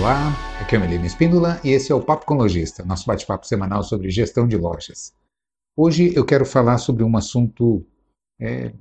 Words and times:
Olá, 0.00 0.32
aqui 0.58 0.74
é 0.74 0.78
o 0.78 0.80
Melina 0.80 1.04
Espíndola 1.04 1.60
e 1.62 1.68
esse 1.72 1.92
é 1.92 1.94
o 1.94 2.00
Papo 2.00 2.24
com 2.24 2.32
Lojista, 2.32 2.82
nosso 2.82 3.04
bate-papo 3.04 3.46
semanal 3.46 3.82
sobre 3.82 4.08
gestão 4.08 4.48
de 4.48 4.56
lojas. 4.56 5.12
Hoje 5.76 6.10
eu 6.16 6.24
quero 6.24 6.46
falar 6.46 6.78
sobre 6.78 7.04
um 7.04 7.18
assunto, 7.18 7.84
é, 8.40 8.72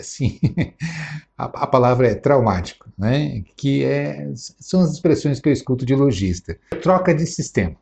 assim, 0.00 0.40
a, 1.36 1.44
a, 1.44 1.66
palavra 1.66 2.08
é 2.08 2.14
traumático, 2.14 2.90
né? 2.96 3.42
que 3.58 3.84
é, 3.84 4.32
são 4.34 4.80
as 4.80 4.92
expressões 4.92 5.38
que 5.38 5.50
eu 5.50 5.52
escuto 5.52 5.84
de 5.84 5.94
lojista. 5.94 6.58
Troca 6.82 7.14
de 7.14 7.26
sistema. 7.26 7.76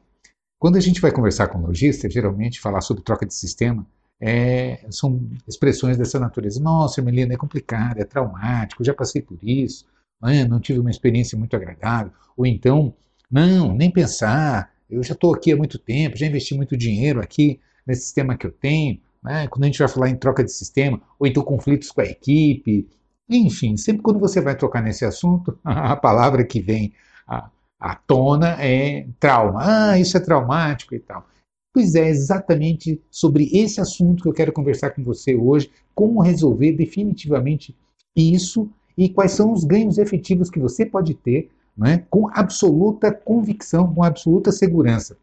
Quando 0.58 0.76
a 0.76 0.80
gente 0.80 1.00
vai 1.00 1.12
conversar 1.12 1.46
com 1.46 1.64
lojista, 1.64 2.10
geralmente 2.10 2.60
falar 2.60 2.80
sobre 2.80 3.04
troca 3.04 3.24
de 3.24 3.32
sistema, 3.32 3.86
é, 4.20 4.84
são 4.90 5.30
expressões 5.46 5.96
dessa 5.96 6.18
natureza. 6.18 6.60
Nossa, 6.60 7.00
Melina, 7.00 7.34
é 7.34 7.36
complicado, 7.36 7.98
é 7.98 8.04
traumático, 8.04 8.82
já 8.82 8.92
passei 8.92 9.22
por 9.22 9.38
isso 9.40 9.86
né, 10.22 10.44
não 10.44 10.60
tive 10.60 10.78
uma 10.78 10.90
experiência 10.90 11.36
muito 11.38 11.56
agradável, 11.56 12.12
ou 12.36 12.46
então, 12.46 12.94
não, 13.30 13.74
nem 13.74 13.90
pensar, 13.90 14.70
eu 14.88 15.02
já 15.02 15.14
estou 15.14 15.34
aqui 15.34 15.52
há 15.52 15.56
muito 15.56 15.78
tempo, 15.78 16.16
já 16.16 16.26
investi 16.26 16.54
muito 16.54 16.76
dinheiro 16.76 17.20
aqui 17.20 17.58
nesse 17.86 18.02
sistema 18.02 18.36
que 18.36 18.46
eu 18.46 18.52
tenho, 18.52 19.00
né, 19.22 19.46
quando 19.48 19.64
a 19.64 19.66
gente 19.66 19.78
vai 19.78 19.88
falar 19.88 20.08
em 20.10 20.16
troca 20.16 20.44
de 20.44 20.52
sistema, 20.52 21.00
ou 21.18 21.26
então 21.26 21.42
conflitos 21.42 21.90
com 21.90 22.00
a 22.00 22.04
equipe, 22.04 22.88
enfim, 23.28 23.76
sempre 23.76 24.02
quando 24.02 24.20
você 24.20 24.40
vai 24.40 24.56
tocar 24.56 24.82
nesse 24.82 25.04
assunto, 25.04 25.58
a 25.64 25.96
palavra 25.96 26.44
que 26.44 26.60
vem 26.60 26.92
à, 27.26 27.50
à 27.80 27.94
tona 27.94 28.56
é 28.62 29.06
trauma. 29.18 29.60
Ah, 29.62 29.98
isso 29.98 30.16
é 30.16 30.20
traumático 30.20 30.94
e 30.94 31.00
tal. 31.00 31.26
Pois 31.72 31.94
é, 31.94 32.08
exatamente 32.08 33.00
sobre 33.10 33.48
esse 33.52 33.80
assunto 33.80 34.22
que 34.22 34.28
eu 34.28 34.34
quero 34.34 34.52
conversar 34.52 34.90
com 34.90 35.02
você 35.02 35.34
hoje, 35.34 35.70
como 35.94 36.20
resolver 36.20 36.72
definitivamente 36.72 37.74
isso 38.14 38.70
e 38.96 39.08
quais 39.08 39.32
são 39.32 39.52
os 39.52 39.64
ganhos 39.64 39.98
efetivos 39.98 40.50
que 40.50 40.58
você 40.58 40.84
pode 40.84 41.14
ter 41.14 41.50
né, 41.76 42.04
com 42.10 42.28
absoluta 42.32 43.12
convicção, 43.12 43.92
com 43.92 44.02
absoluta 44.02 44.52
segurança. 44.52 45.16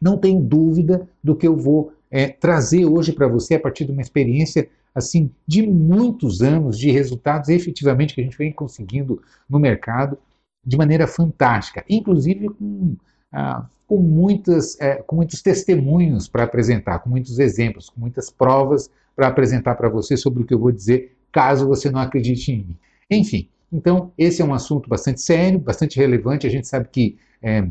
Não 0.00 0.16
tenho 0.16 0.40
dúvida 0.40 1.08
do 1.22 1.36
que 1.36 1.46
eu 1.46 1.56
vou 1.56 1.92
é, 2.10 2.28
trazer 2.28 2.86
hoje 2.86 3.12
para 3.12 3.28
você 3.28 3.54
a 3.54 3.60
partir 3.60 3.84
de 3.84 3.92
uma 3.92 4.02
experiência 4.02 4.68
assim 4.94 5.30
de 5.46 5.62
muitos 5.62 6.42
anos 6.42 6.78
de 6.78 6.90
resultados 6.90 7.48
efetivamente 7.48 8.14
que 8.14 8.20
a 8.20 8.24
gente 8.24 8.36
vem 8.36 8.52
conseguindo 8.52 9.22
no 9.48 9.58
mercado 9.58 10.18
de 10.64 10.76
maneira 10.76 11.06
fantástica, 11.06 11.84
inclusive 11.88 12.48
com, 12.48 12.96
ah, 13.32 13.66
com, 13.86 13.98
muitas, 13.98 14.78
é, 14.80 14.96
com 14.96 15.16
muitos 15.16 15.42
testemunhos 15.42 16.28
para 16.28 16.44
apresentar, 16.44 16.98
com 16.98 17.08
muitos 17.08 17.38
exemplos, 17.38 17.88
com 17.88 18.00
muitas 18.00 18.30
provas 18.30 18.90
para 19.14 19.28
apresentar 19.28 19.74
para 19.74 19.88
você 19.88 20.16
sobre 20.16 20.42
o 20.42 20.46
que 20.46 20.52
eu 20.52 20.58
vou 20.58 20.72
dizer, 20.72 21.16
caso 21.32 21.66
você 21.66 21.90
não 21.90 22.00
acredite 22.00 22.52
em 22.52 22.58
mim. 22.58 22.76
Enfim, 23.10 23.48
então 23.72 24.12
esse 24.16 24.40
é 24.40 24.44
um 24.44 24.54
assunto 24.54 24.88
bastante 24.88 25.20
sério, 25.20 25.58
bastante 25.58 25.98
relevante. 25.98 26.46
A 26.46 26.50
gente 26.50 26.68
sabe 26.68 26.88
que 26.90 27.18
é, 27.42 27.66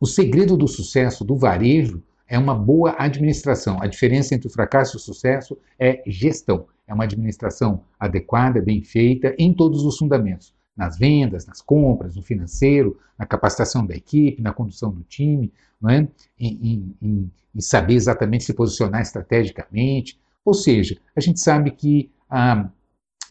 o 0.00 0.06
segredo 0.06 0.56
do 0.56 0.66
sucesso 0.66 1.24
do 1.24 1.36
varejo 1.36 2.02
é 2.26 2.38
uma 2.38 2.54
boa 2.54 2.94
administração. 2.98 3.82
A 3.82 3.86
diferença 3.86 4.34
entre 4.34 4.48
o 4.48 4.50
fracasso 4.50 4.96
e 4.96 4.98
o 4.98 5.00
sucesso 5.00 5.58
é 5.78 6.02
gestão. 6.06 6.66
É 6.86 6.94
uma 6.94 7.04
administração 7.04 7.82
adequada, 7.98 8.60
bem 8.60 8.82
feita, 8.82 9.34
em 9.38 9.52
todos 9.52 9.84
os 9.84 9.98
fundamentos. 9.98 10.54
Nas 10.76 10.96
vendas, 10.96 11.44
nas 11.44 11.60
compras, 11.60 12.16
no 12.16 12.22
financeiro, 12.22 12.98
na 13.18 13.26
capacitação 13.26 13.84
da 13.84 13.94
equipe, 13.94 14.40
na 14.40 14.52
condução 14.52 14.90
do 14.90 15.02
time, 15.02 15.52
não 15.80 15.90
é? 15.90 16.08
em, 16.38 16.94
em, 17.02 17.30
em 17.54 17.60
saber 17.60 17.94
exatamente 17.94 18.44
se 18.44 18.54
posicionar 18.54 19.02
estrategicamente. 19.02 20.18
Ou 20.44 20.54
seja, 20.54 20.96
a 21.14 21.20
gente 21.20 21.40
sabe 21.40 21.72
que 21.72 22.10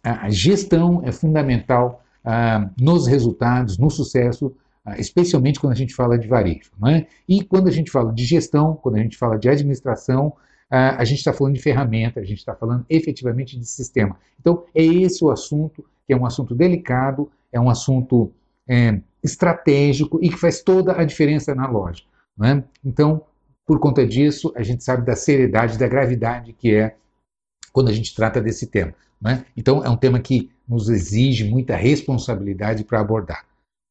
a 0.04 0.30
gestão 0.30 1.02
é 1.04 1.12
fundamental 1.12 2.04
ah, 2.24 2.70
nos 2.80 3.08
resultados, 3.08 3.78
no 3.78 3.90
sucesso, 3.90 4.56
ah, 4.86 4.98
especialmente 5.00 5.60
quando 5.60 5.74
a 5.74 5.76
gente 5.76 5.94
fala 5.94 6.18
de 6.18 6.28
varejo. 6.28 6.72
É? 6.88 7.06
E 7.28 7.44
quando 7.44 7.68
a 7.68 7.72
gente 7.72 7.92
fala 7.92 8.14
de 8.14 8.26
gestão, 8.26 8.76
quando 8.76 8.96
a 8.96 9.00
gente 9.00 9.18
fala 9.18 9.38
de 9.38 9.50
administração, 9.50 10.34
ah, 10.70 10.96
a 10.98 11.04
gente 11.04 11.20
está 11.20 11.34
falando 11.34 11.56
de 11.56 11.62
ferramenta, 11.62 12.20
a 12.20 12.24
gente 12.24 12.40
está 12.40 12.56
falando 12.56 12.86
efetivamente 12.90 13.58
de 13.58 13.66
sistema. 13.66 14.18
Então, 14.40 14.64
é 14.74 14.84
esse 14.84 15.24
o 15.24 15.32
assunto, 15.32 15.84
que 16.06 16.14
é 16.14 16.18
um 16.18 16.26
assunto 16.26 16.56
delicado, 16.56 17.30
é 17.52 17.60
um 17.60 17.70
assunto 17.70 18.32
é, 18.68 19.00
estratégico 19.24 20.20
e 20.22 20.30
que 20.30 20.38
faz 20.38 20.62
toda 20.62 21.00
a 21.00 21.04
diferença 21.04 21.54
na 21.56 21.68
loja. 21.68 22.04
É? 22.42 22.64
Então, 22.86 23.24
por 23.66 23.80
conta 23.80 24.06
disso, 24.06 24.54
a 24.56 24.64
gente 24.64 24.84
sabe 24.84 25.06
da 25.06 25.16
seriedade, 25.16 25.78
da 25.78 25.88
gravidade 25.88 26.54
que 26.54 26.74
é 26.74 26.96
quando 27.72 27.90
a 27.90 27.94
gente 27.94 28.16
trata 28.16 28.42
desse 28.42 28.68
tema. 28.68 28.94
Né? 29.22 29.46
Então, 29.56 29.84
é 29.84 29.90
um 29.90 29.98
tema 29.98 30.20
que 30.20 30.50
nos 30.68 30.90
exige 30.90 31.44
muita 31.46 31.76
responsabilidade 31.76 32.84
para 32.84 33.00
abordar. 33.00 33.46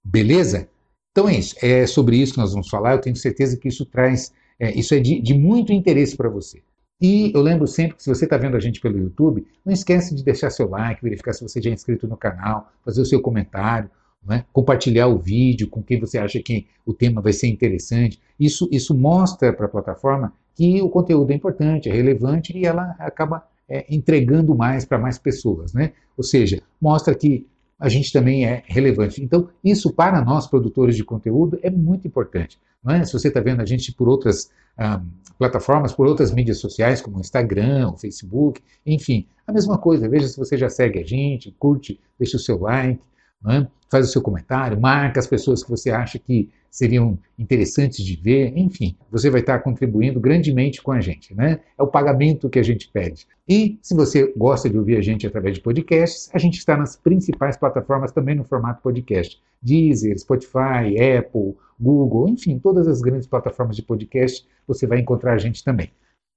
Beleza? 0.04 0.68
Então 1.10 1.28
é 1.28 1.36
isso. 1.36 1.56
É 1.60 1.84
sobre 1.86 2.16
isso 2.16 2.34
que 2.34 2.38
nós 2.38 2.52
vamos 2.52 2.68
falar. 2.68 2.92
Eu 2.92 3.00
tenho 3.00 3.16
certeza 3.16 3.56
que 3.56 3.66
isso 3.66 3.84
traz, 3.84 4.32
é, 4.58 4.72
isso 4.78 4.94
é 4.94 5.00
de, 5.00 5.20
de 5.20 5.34
muito 5.34 5.72
interesse 5.72 6.16
para 6.16 6.28
você. 6.28 6.62
E 7.00 7.32
eu 7.34 7.42
lembro 7.42 7.66
sempre 7.66 7.96
que 7.96 8.02
se 8.02 8.08
você 8.08 8.24
está 8.24 8.36
vendo 8.36 8.56
a 8.56 8.60
gente 8.60 8.80
pelo 8.80 8.98
YouTube, 8.98 9.46
não 9.64 9.72
esquece 9.72 10.14
de 10.14 10.22
deixar 10.22 10.50
seu 10.50 10.68
like, 10.68 11.02
verificar 11.02 11.32
se 11.32 11.42
você 11.42 11.60
já 11.60 11.70
é 11.70 11.72
inscrito 11.72 12.06
no 12.08 12.16
canal, 12.16 12.72
fazer 12.84 13.00
o 13.00 13.04
seu 13.04 13.20
comentário, 13.20 13.90
né? 14.24 14.44
compartilhar 14.52 15.06
o 15.06 15.18
vídeo 15.18 15.68
com 15.68 15.82
quem 15.82 15.98
você 15.98 16.18
acha 16.18 16.40
que 16.40 16.66
o 16.84 16.92
tema 16.92 17.20
vai 17.20 17.32
ser 17.32 17.48
interessante. 17.48 18.20
Isso, 18.38 18.68
isso 18.70 18.96
mostra 18.96 19.52
para 19.52 19.66
a 19.66 19.68
plataforma 19.68 20.32
que 20.54 20.80
o 20.82 20.88
conteúdo 20.88 21.30
é 21.32 21.34
importante, 21.34 21.88
é 21.88 21.92
relevante 21.92 22.56
e 22.56 22.64
ela 22.64 22.96
acaba 22.98 23.46
é, 23.68 23.84
entregando 23.88 24.54
mais 24.54 24.84
para 24.84 24.98
mais 24.98 25.18
pessoas, 25.18 25.72
né? 25.72 25.92
Ou 26.16 26.24
seja, 26.24 26.62
mostra 26.80 27.14
que 27.14 27.46
a 27.78 27.88
gente 27.88 28.12
também 28.12 28.44
é 28.44 28.62
relevante. 28.66 29.22
Então, 29.22 29.48
isso 29.62 29.92
para 29.92 30.24
nós, 30.24 30.46
produtores 30.46 30.96
de 30.96 31.04
conteúdo, 31.04 31.58
é 31.62 31.70
muito 31.70 32.08
importante. 32.08 32.58
É? 32.88 33.04
Se 33.04 33.12
você 33.12 33.28
está 33.28 33.40
vendo 33.40 33.60
a 33.60 33.64
gente 33.64 33.92
por 33.92 34.08
outras 34.08 34.50
ah, 34.76 35.00
plataformas, 35.38 35.92
por 35.92 36.06
outras 36.06 36.32
mídias 36.32 36.58
sociais, 36.58 37.00
como 37.00 37.18
o 37.18 37.20
Instagram, 37.20 37.90
o 37.90 37.96
Facebook, 37.96 38.60
enfim, 38.84 39.26
a 39.46 39.52
mesma 39.52 39.78
coisa. 39.78 40.08
Veja 40.08 40.26
se 40.26 40.36
você 40.36 40.56
já 40.56 40.68
segue 40.68 40.98
a 40.98 41.04
gente, 41.04 41.54
curte, 41.58 42.00
deixa 42.18 42.36
o 42.36 42.40
seu 42.40 42.58
like, 42.58 43.00
é? 43.46 43.66
faz 43.90 44.08
o 44.08 44.12
seu 44.12 44.20
comentário, 44.20 44.80
marca 44.80 45.20
as 45.20 45.26
pessoas 45.26 45.62
que 45.62 45.70
você 45.70 45.90
acha 45.90 46.18
que 46.18 46.50
seriam 46.70 47.18
interessantes 47.38 48.04
de 48.04 48.16
ver, 48.16 48.56
enfim, 48.56 48.96
você 49.10 49.30
vai 49.30 49.40
estar 49.40 49.58
contribuindo 49.60 50.20
grandemente 50.20 50.82
com 50.82 50.92
a 50.92 51.00
gente, 51.00 51.34
né? 51.34 51.60
É 51.76 51.82
o 51.82 51.86
pagamento 51.86 52.48
que 52.48 52.58
a 52.58 52.62
gente 52.62 52.88
pede. 52.88 53.26
E 53.48 53.78
se 53.82 53.94
você 53.94 54.32
gosta 54.36 54.68
de 54.68 54.78
ouvir 54.78 54.96
a 54.96 55.00
gente 55.00 55.26
através 55.26 55.56
de 55.56 55.62
podcasts, 55.62 56.30
a 56.32 56.38
gente 56.38 56.58
está 56.58 56.76
nas 56.76 56.96
principais 56.96 57.56
plataformas 57.56 58.12
também 58.12 58.34
no 58.34 58.44
formato 58.44 58.82
podcast: 58.82 59.40
Deezer, 59.62 60.18
Spotify, 60.18 61.16
Apple, 61.18 61.56
Google, 61.80 62.28
enfim, 62.28 62.58
todas 62.58 62.86
as 62.86 63.00
grandes 63.00 63.26
plataformas 63.26 63.76
de 63.76 63.82
podcast 63.82 64.46
você 64.66 64.86
vai 64.86 64.98
encontrar 64.98 65.34
a 65.34 65.38
gente 65.38 65.64
também. 65.64 65.90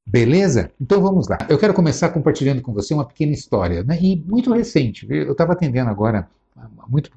Beleza? 0.07 0.71
Então 0.79 1.01
vamos 1.01 1.27
lá. 1.27 1.37
Eu 1.49 1.59
quero 1.59 1.73
começar 1.73 2.09
compartilhando 2.09 2.61
com 2.61 2.73
você 2.73 2.93
uma 2.93 3.05
pequena 3.05 3.31
história, 3.31 3.83
né? 3.83 3.97
E 4.01 4.15
muito 4.15 4.51
recente. 4.51 5.05
Eu 5.09 5.33
estava 5.33 5.53
atendendo 5.53 5.89
agora 5.89 6.27
há 6.55 6.87
muito 6.87 7.11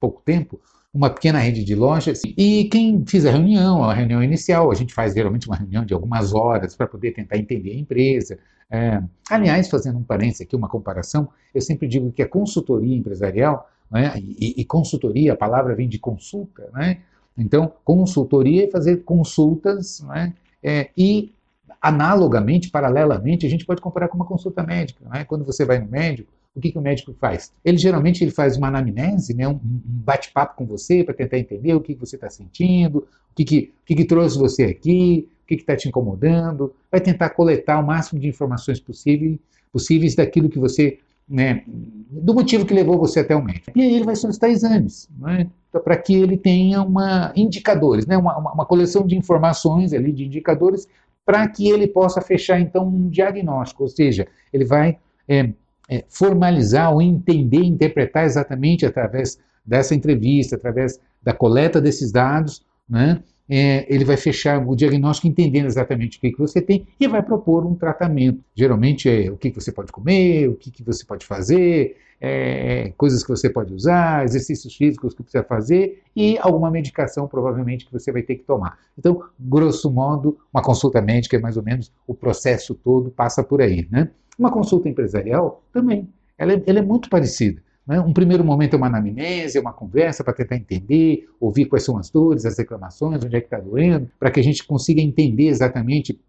pouco 0.00 0.20
tempo 0.22 0.60
uma 0.96 1.10
pequena 1.10 1.38
rede 1.38 1.62
de 1.62 1.74
lojas 1.74 2.22
e 2.24 2.64
quem 2.64 3.04
fiz 3.06 3.26
a 3.26 3.30
reunião, 3.30 3.84
a 3.84 3.92
reunião 3.92 4.22
inicial, 4.22 4.70
a 4.70 4.74
gente 4.74 4.94
faz 4.94 5.12
geralmente 5.12 5.46
uma 5.46 5.56
reunião 5.56 5.84
de 5.84 5.92
algumas 5.92 6.32
horas 6.32 6.74
para 6.74 6.86
poder 6.86 7.12
tentar 7.12 7.36
entender 7.36 7.72
a 7.72 7.74
empresa. 7.74 8.38
É, 8.70 9.02
aliás, 9.30 9.68
fazendo 9.68 9.98
um 9.98 10.02
parênteses 10.02 10.40
aqui, 10.40 10.56
uma 10.56 10.68
comparação, 10.68 11.28
eu 11.54 11.60
sempre 11.60 11.86
digo 11.86 12.10
que 12.10 12.22
a 12.22 12.28
consultoria 12.28 12.96
empresarial, 12.96 13.70
né, 13.90 14.14
e, 14.16 14.54
e, 14.56 14.64
consultoria, 14.64 15.34
a 15.34 15.36
palavra 15.36 15.74
vem 15.74 15.86
de 15.86 15.98
consulta, 15.98 16.68
né? 16.72 16.98
então 17.36 17.70
consultoria 17.84 18.64
é 18.64 18.70
fazer 18.70 19.04
consultas 19.04 20.00
né, 20.00 20.32
é, 20.62 20.88
e 20.96 21.32
analogamente, 21.80 22.70
paralelamente, 22.70 23.44
a 23.46 23.50
gente 23.50 23.66
pode 23.66 23.82
comparar 23.82 24.08
com 24.08 24.16
uma 24.16 24.24
consulta 24.24 24.62
médica. 24.62 25.06
Né? 25.10 25.24
Quando 25.24 25.44
você 25.44 25.64
vai 25.64 25.78
no 25.78 25.88
médico, 25.88 26.32
o 26.56 26.60
que, 26.60 26.72
que 26.72 26.78
o 26.78 26.82
médico 26.82 27.14
faz? 27.20 27.52
Ele 27.62 27.76
geralmente 27.76 28.24
ele 28.24 28.30
faz 28.30 28.56
uma 28.56 28.68
anamnese, 28.68 29.34
né, 29.34 29.46
um, 29.46 29.60
bate-papo 29.62 30.56
com 30.56 30.64
você 30.64 31.04
para 31.04 31.14
tentar 31.14 31.38
entender 31.38 31.74
o 31.74 31.80
que, 31.80 31.94
que 31.94 32.00
você 32.00 32.16
está 32.16 32.30
sentindo, 32.30 32.98
o, 32.98 33.34
que, 33.34 33.44
que, 33.44 33.72
o 33.82 33.86
que, 33.86 33.94
que 33.94 34.04
trouxe 34.06 34.38
você 34.38 34.64
aqui, 34.64 35.28
o 35.44 35.46
que 35.46 35.54
está 35.54 35.76
te 35.76 35.86
incomodando, 35.86 36.74
vai 36.90 37.00
tentar 37.00 37.30
coletar 37.30 37.78
o 37.78 37.86
máximo 37.86 38.18
de 38.18 38.26
informações 38.26 38.80
possível, 38.80 39.38
possíveis 39.70 40.14
daquilo 40.14 40.48
que 40.48 40.58
você, 40.58 40.98
né, 41.28 41.62
do 41.66 42.32
motivo 42.32 42.64
que 42.64 42.72
levou 42.72 42.98
você 42.98 43.20
até 43.20 43.36
o 43.36 43.44
médico. 43.44 43.78
E 43.78 43.82
aí 43.82 43.94
ele 43.94 44.04
vai 44.04 44.16
solicitar 44.16 44.48
exames, 44.48 45.10
né, 45.18 45.48
para 45.84 45.96
que 45.96 46.14
ele 46.14 46.38
tenha 46.38 46.82
uma 46.82 47.32
indicadores, 47.36 48.06
né, 48.06 48.16
uma, 48.16 48.38
uma 48.38 48.64
coleção 48.64 49.06
de 49.06 49.14
informações 49.14 49.92
ali, 49.92 50.10
de 50.10 50.24
indicadores, 50.24 50.88
para 51.22 51.46
que 51.48 51.68
ele 51.68 51.86
possa 51.86 52.22
fechar 52.22 52.58
então 52.60 52.86
um 52.86 53.10
diagnóstico, 53.10 53.82
ou 53.82 53.88
seja, 53.88 54.26
ele 54.52 54.64
vai 54.64 54.96
é, 55.28 55.50
é, 55.88 56.04
formalizar 56.08 56.92
ou 56.92 57.00
entender, 57.00 57.64
interpretar 57.64 58.24
exatamente 58.24 58.84
através 58.84 59.38
dessa 59.64 59.94
entrevista, 59.94 60.56
através 60.56 61.00
da 61.22 61.32
coleta 61.32 61.80
desses 61.80 62.12
dados, 62.12 62.64
né, 62.88 63.22
é, 63.48 63.86
ele 63.92 64.04
vai 64.04 64.16
fechar 64.16 64.64
o 64.66 64.74
diagnóstico 64.74 65.28
entendendo 65.28 65.66
exatamente 65.66 66.18
o 66.18 66.20
que, 66.20 66.32
que 66.32 66.38
você 66.38 66.60
tem 66.60 66.86
e 66.98 67.06
vai 67.06 67.22
propor 67.22 67.64
um 67.64 67.74
tratamento. 67.74 68.40
Geralmente 68.54 69.08
é 69.08 69.30
o 69.30 69.36
que, 69.36 69.50
que 69.50 69.60
você 69.60 69.70
pode 69.70 69.92
comer, 69.92 70.48
o 70.48 70.56
que, 70.56 70.70
que 70.70 70.82
você 70.82 71.04
pode 71.04 71.24
fazer, 71.24 71.96
é, 72.20 72.92
coisas 72.96 73.22
que 73.22 73.28
você 73.28 73.48
pode 73.48 73.72
usar, 73.72 74.24
exercícios 74.24 74.74
físicos 74.74 75.14
que 75.14 75.22
precisa 75.22 75.44
fazer 75.44 76.02
e 76.14 76.38
alguma 76.38 76.70
medicação 76.70 77.28
provavelmente 77.28 77.86
que 77.86 77.92
você 77.92 78.10
vai 78.10 78.22
ter 78.22 78.36
que 78.36 78.44
tomar. 78.44 78.78
Então, 78.98 79.22
grosso 79.38 79.90
modo, 79.90 80.38
uma 80.52 80.62
consulta 80.62 81.00
médica 81.00 81.36
é 81.36 81.40
mais 81.40 81.56
ou 81.56 81.62
menos 81.62 81.92
o 82.06 82.14
processo 82.14 82.74
todo 82.74 83.10
passa 83.10 83.44
por 83.44 83.60
aí. 83.60 83.86
Né? 83.90 84.08
Uma 84.38 84.50
consulta 84.50 84.88
empresarial 84.88 85.62
também, 85.72 86.08
ela 86.36 86.52
é, 86.52 86.62
ela 86.66 86.78
é 86.78 86.82
muito 86.82 87.08
parecida. 87.08 87.62
Né? 87.86 88.00
Um 88.00 88.12
primeiro 88.12 88.44
momento 88.44 88.74
é 88.74 88.76
uma 88.76 88.88
anamnese, 88.88 89.56
é 89.56 89.60
uma 89.60 89.72
conversa 89.72 90.24
para 90.24 90.34
tentar 90.34 90.56
entender, 90.56 91.28
ouvir 91.40 91.66
quais 91.66 91.84
são 91.84 91.96
as 91.96 92.10
dores, 92.10 92.44
as 92.44 92.58
reclamações, 92.58 93.24
onde 93.24 93.36
é 93.36 93.40
que 93.40 93.46
está 93.46 93.58
doendo, 93.58 94.10
para 94.18 94.30
que 94.30 94.40
a 94.40 94.42
gente 94.42 94.64
consiga 94.66 95.00
entender 95.00 95.48
exatamente 95.48 96.20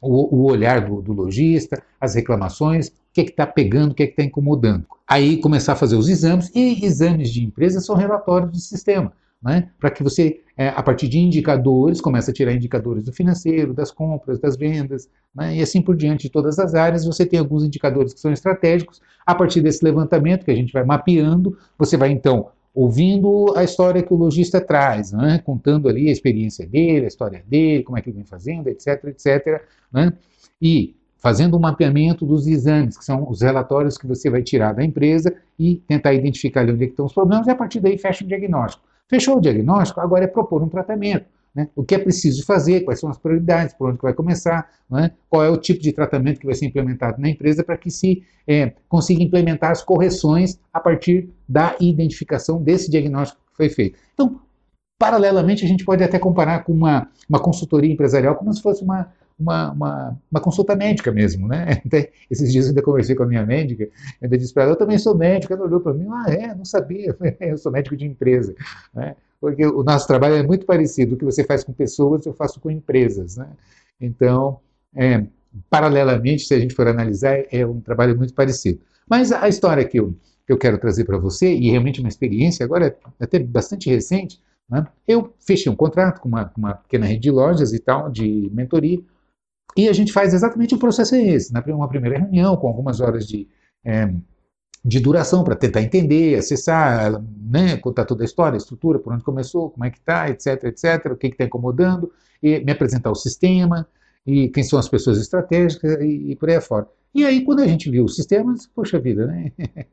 o, 0.00 0.36
o 0.36 0.50
olhar 0.50 0.84
do, 0.84 1.00
do, 1.00 1.12
lojista, 1.12 1.82
as 2.00 2.14
reclamações, 2.14 2.88
o 2.88 2.92
que 3.12 3.20
é 3.20 3.24
está 3.24 3.46
pegando, 3.46 3.92
o 3.92 3.94
que 3.94 4.02
é 4.02 4.06
está 4.06 4.22
incomodando. 4.22 4.86
Aí 5.06 5.36
começar 5.36 5.74
a 5.74 5.76
fazer 5.76 5.96
os 5.96 6.08
exames, 6.08 6.50
e 6.54 6.84
exames 6.84 7.30
de 7.30 7.44
empresa 7.44 7.80
são 7.80 7.94
relatórios 7.94 8.50
de 8.50 8.60
sistema 8.60 9.12
né? 9.44 9.68
para 9.78 9.90
que 9.90 10.02
você, 10.02 10.40
é, 10.56 10.68
a 10.68 10.82
partir 10.82 11.06
de 11.06 11.18
indicadores, 11.18 12.00
comece 12.00 12.30
a 12.30 12.34
tirar 12.34 12.54
indicadores 12.54 13.04
do 13.04 13.12
financeiro, 13.12 13.74
das 13.74 13.90
compras, 13.90 14.38
das 14.38 14.56
vendas, 14.56 15.08
né? 15.34 15.56
e 15.56 15.62
assim 15.62 15.82
por 15.82 15.94
diante, 15.94 16.22
de 16.22 16.30
todas 16.30 16.58
as 16.58 16.74
áreas, 16.74 17.04
você 17.04 17.26
tem 17.26 17.38
alguns 17.38 17.62
indicadores 17.62 18.14
que 18.14 18.20
são 18.20 18.32
estratégicos. 18.32 19.02
A 19.26 19.34
partir 19.34 19.60
desse 19.60 19.84
levantamento 19.84 20.44
que 20.44 20.50
a 20.50 20.56
gente 20.56 20.72
vai 20.72 20.84
mapeando, 20.84 21.58
você 21.78 21.96
vai 21.96 22.10
então 22.10 22.48
ouvindo 22.74 23.54
a 23.56 23.62
história 23.62 24.02
que 24.02 24.12
o 24.12 24.16
lojista 24.16 24.60
traz, 24.60 25.12
né? 25.12 25.40
contando 25.44 25.88
ali 25.88 26.08
a 26.08 26.12
experiência 26.12 26.66
dele, 26.66 27.04
a 27.04 27.08
história 27.08 27.44
dele, 27.46 27.84
como 27.84 27.98
é 27.98 28.02
que 28.02 28.08
ele 28.08 28.16
vem 28.16 28.24
fazendo, 28.24 28.68
etc, 28.68 29.04
etc. 29.04 29.62
Né? 29.92 30.12
E 30.60 30.96
fazendo 31.18 31.56
um 31.56 31.60
mapeamento 31.60 32.26
dos 32.26 32.46
exames, 32.46 32.98
que 32.98 33.04
são 33.04 33.28
os 33.30 33.40
relatórios 33.40 33.96
que 33.96 34.06
você 34.06 34.28
vai 34.28 34.42
tirar 34.42 34.74
da 34.74 34.84
empresa 34.84 35.34
e 35.58 35.76
tentar 35.86 36.12
identificar 36.12 36.60
ali 36.60 36.72
onde 36.72 36.84
é 36.84 36.86
estão 36.86 37.06
os 37.06 37.14
problemas, 37.14 37.46
e 37.46 37.50
a 37.50 37.54
partir 37.54 37.80
daí 37.80 37.96
fecha 37.96 38.24
o 38.24 38.28
diagnóstico. 38.28 38.84
Fechou 39.08 39.36
o 39.36 39.40
diagnóstico, 39.40 40.00
agora 40.00 40.24
é 40.24 40.28
propor 40.28 40.62
um 40.62 40.68
tratamento. 40.68 41.26
Né? 41.54 41.68
O 41.76 41.84
que 41.84 41.94
é 41.94 41.98
preciso 41.98 42.44
fazer, 42.44 42.80
quais 42.80 42.98
são 42.98 43.08
as 43.08 43.16
prioridades, 43.16 43.74
por 43.74 43.90
onde 43.90 43.98
vai 44.00 44.12
começar, 44.12 44.68
é? 44.98 45.10
qual 45.28 45.44
é 45.44 45.48
o 45.48 45.56
tipo 45.56 45.80
de 45.80 45.92
tratamento 45.92 46.40
que 46.40 46.46
vai 46.46 46.54
ser 46.54 46.66
implementado 46.66 47.20
na 47.20 47.28
empresa 47.28 47.62
para 47.62 47.76
que 47.76 47.90
se 47.90 48.24
é, 48.46 48.72
consiga 48.88 49.22
implementar 49.22 49.70
as 49.70 49.82
correções 49.82 50.58
a 50.72 50.80
partir 50.80 51.30
da 51.48 51.76
identificação 51.80 52.60
desse 52.60 52.90
diagnóstico 52.90 53.40
que 53.50 53.56
foi 53.56 53.68
feito. 53.68 53.98
Então, 54.14 54.40
paralelamente, 54.98 55.64
a 55.64 55.68
gente 55.68 55.84
pode 55.84 56.02
até 56.02 56.18
comparar 56.18 56.64
com 56.64 56.72
uma, 56.72 57.08
uma 57.28 57.38
consultoria 57.38 57.92
empresarial 57.92 58.34
como 58.34 58.52
se 58.52 58.60
fosse 58.60 58.82
uma, 58.82 59.12
uma, 59.38 59.72
uma, 59.72 60.18
uma, 60.30 60.40
consulta 60.40 60.76
médica 60.76 61.10
mesmo, 61.10 61.48
né? 61.48 61.80
Até 61.86 62.12
esses 62.30 62.52
dias 62.52 62.66
eu 62.66 62.70
ainda 62.70 62.82
conversei 62.82 63.14
com 63.14 63.24
a 63.24 63.26
minha 63.26 63.44
médica, 63.44 63.88
ainda 64.22 64.38
disse 64.38 64.54
para 64.54 64.64
ela, 64.64 64.72
eu 64.72 64.76
também 64.76 64.98
sou 64.98 65.16
médico, 65.16 65.52
ela 65.52 65.64
olhou 65.64 65.80
para 65.80 65.92
mim, 65.92 66.06
ah, 66.10 66.26
é, 66.28 66.54
não 66.54 66.64
sabia, 66.64 67.16
eu 67.40 67.58
sou 67.58 67.72
médico 67.72 67.96
de 67.96 68.06
empresa, 68.06 68.54
né? 68.94 69.16
Porque 69.40 69.66
o 69.66 69.82
nosso 69.82 70.06
trabalho 70.06 70.36
é 70.36 70.42
muito 70.42 70.64
parecido, 70.64 71.14
o 71.14 71.18
que 71.18 71.24
você 71.24 71.44
faz 71.44 71.62
com 71.62 71.72
pessoas, 71.72 72.24
eu 72.24 72.32
faço 72.32 72.60
com 72.60 72.70
empresas, 72.70 73.36
né? 73.36 73.48
Então, 74.00 74.58
é, 74.94 75.24
paralelamente, 75.68 76.46
se 76.46 76.54
a 76.54 76.58
gente 76.58 76.74
for 76.74 76.86
analisar, 76.86 77.42
é 77.50 77.66
um 77.66 77.80
trabalho 77.80 78.16
muito 78.16 78.32
parecido. 78.32 78.80
Mas 79.08 79.32
a 79.32 79.48
história 79.48 79.84
que 79.84 80.00
eu, 80.00 80.14
que 80.46 80.52
eu 80.52 80.58
quero 80.58 80.78
trazer 80.78 81.04
para 81.04 81.18
você, 81.18 81.52
e 81.52 81.70
realmente 81.70 82.00
uma 82.00 82.08
experiência, 82.08 82.64
agora 82.64 82.96
é 83.20 83.24
até 83.24 83.38
bastante 83.38 83.90
recente, 83.90 84.40
né? 84.68 84.86
eu 85.06 85.34
fechei 85.38 85.70
um 85.70 85.76
contrato 85.76 86.20
com 86.20 86.28
uma, 86.28 86.50
uma 86.56 86.74
pequena 86.74 87.06
rede 87.06 87.20
de 87.20 87.30
lojas 87.30 87.72
e 87.72 87.78
tal, 87.78 88.10
de 88.10 88.50
mentoria, 88.52 89.00
e 89.76 89.88
a 89.88 89.92
gente 89.92 90.12
faz 90.12 90.32
exatamente 90.32 90.74
o 90.74 90.78
processo 90.78 91.14
é 91.14 91.22
esse, 91.22 91.52
na 91.52 91.62
uma 91.66 91.88
primeira 91.88 92.18
reunião, 92.18 92.56
com 92.56 92.68
algumas 92.68 93.00
horas 93.00 93.26
de, 93.26 93.48
é, 93.84 94.12
de 94.84 95.00
duração 95.00 95.42
para 95.42 95.56
tentar 95.56 95.82
entender, 95.82 96.36
acessar, 96.36 97.22
né, 97.40 97.76
contar 97.76 98.04
toda 98.04 98.22
a 98.22 98.26
história, 98.26 98.56
a 98.56 98.58
estrutura, 98.58 98.98
por 98.98 99.12
onde 99.12 99.24
começou, 99.24 99.70
como 99.70 99.84
é 99.84 99.90
que 99.90 99.98
está, 99.98 100.28
etc, 100.28 100.64
etc, 100.64 101.12
o 101.12 101.16
que 101.16 101.28
está 101.28 101.44
incomodando, 101.44 102.12
e 102.42 102.60
me 102.60 102.72
apresentar 102.72 103.10
o 103.10 103.14
sistema, 103.14 103.86
e 104.26 104.48
quem 104.48 104.62
são 104.62 104.78
as 104.78 104.88
pessoas 104.88 105.18
estratégicas, 105.18 106.00
e, 106.00 106.32
e 106.32 106.36
por 106.36 106.48
aí 106.48 106.56
afora. 106.56 106.86
E 107.14 107.24
aí, 107.24 107.44
quando 107.44 107.60
a 107.60 107.66
gente 107.66 107.90
viu 107.90 108.04
o 108.04 108.08
sistema, 108.08 108.54
poxa 108.74 108.98
vida, 108.98 109.26
né? 109.26 109.52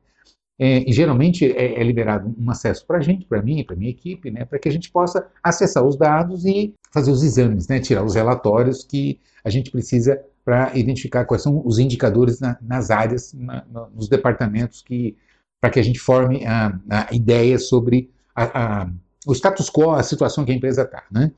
É, 0.60 0.88
e 0.88 0.94
geralmente 0.94 1.46
é, 1.52 1.80
é, 1.80 1.84
liberado 1.84 2.36
um 2.38 2.52
acesso 2.52 2.86
para 2.86 2.98
a 2.98 3.02
gente, 3.02 3.26
para 3.26 3.42
mim, 3.42 3.64
para 3.64 3.76
minha 3.76 3.90
equipe, 3.90 4.30
né, 4.30 4.46
para 4.46 4.60
que 4.60 4.70
a 4.70 4.72
gente 4.72 4.92
possa 4.92 5.28
acessar 5.44 5.84
os 5.84 5.96
dados 5.96 6.46
e 6.46 6.74
fazer 6.92 7.10
os 7.10 7.24
exames, 7.24 7.68
né, 7.68 7.80
tirar 7.80 8.04
os 8.04 8.14
relatórios 8.14 8.84
que 8.84 9.20
a 9.44 9.50
gente 9.50 9.72
precisa 9.72 10.22
para 10.46 10.76
identificar 10.78 11.26
quais 11.26 11.42
são 11.42 11.62
os 11.66 11.80
indicadores 11.80 12.40
na, 12.40 12.58
nas 12.62 12.92
áreas, 12.92 13.34
na, 13.34 13.66
nos 13.94 14.08
departamentos 14.08 14.82
que 14.82 15.18
para 15.60 15.70
que 15.70 15.80
a 15.80 15.84
gente 15.84 16.00
forme 16.00 16.46
a, 16.46 16.80
a 16.90 17.14
ideia 17.14 17.58
sobre 17.60 18.12
a, 18.36 18.82
a, 18.82 18.90
o 19.28 19.34
status 19.34 19.70
quo, 19.70 19.92
a 19.92 20.02
situação 20.02 20.44
que 20.44 20.52
a 20.52 20.56
empresa 20.56 20.82
está, 20.82 21.04
né? 21.12 21.32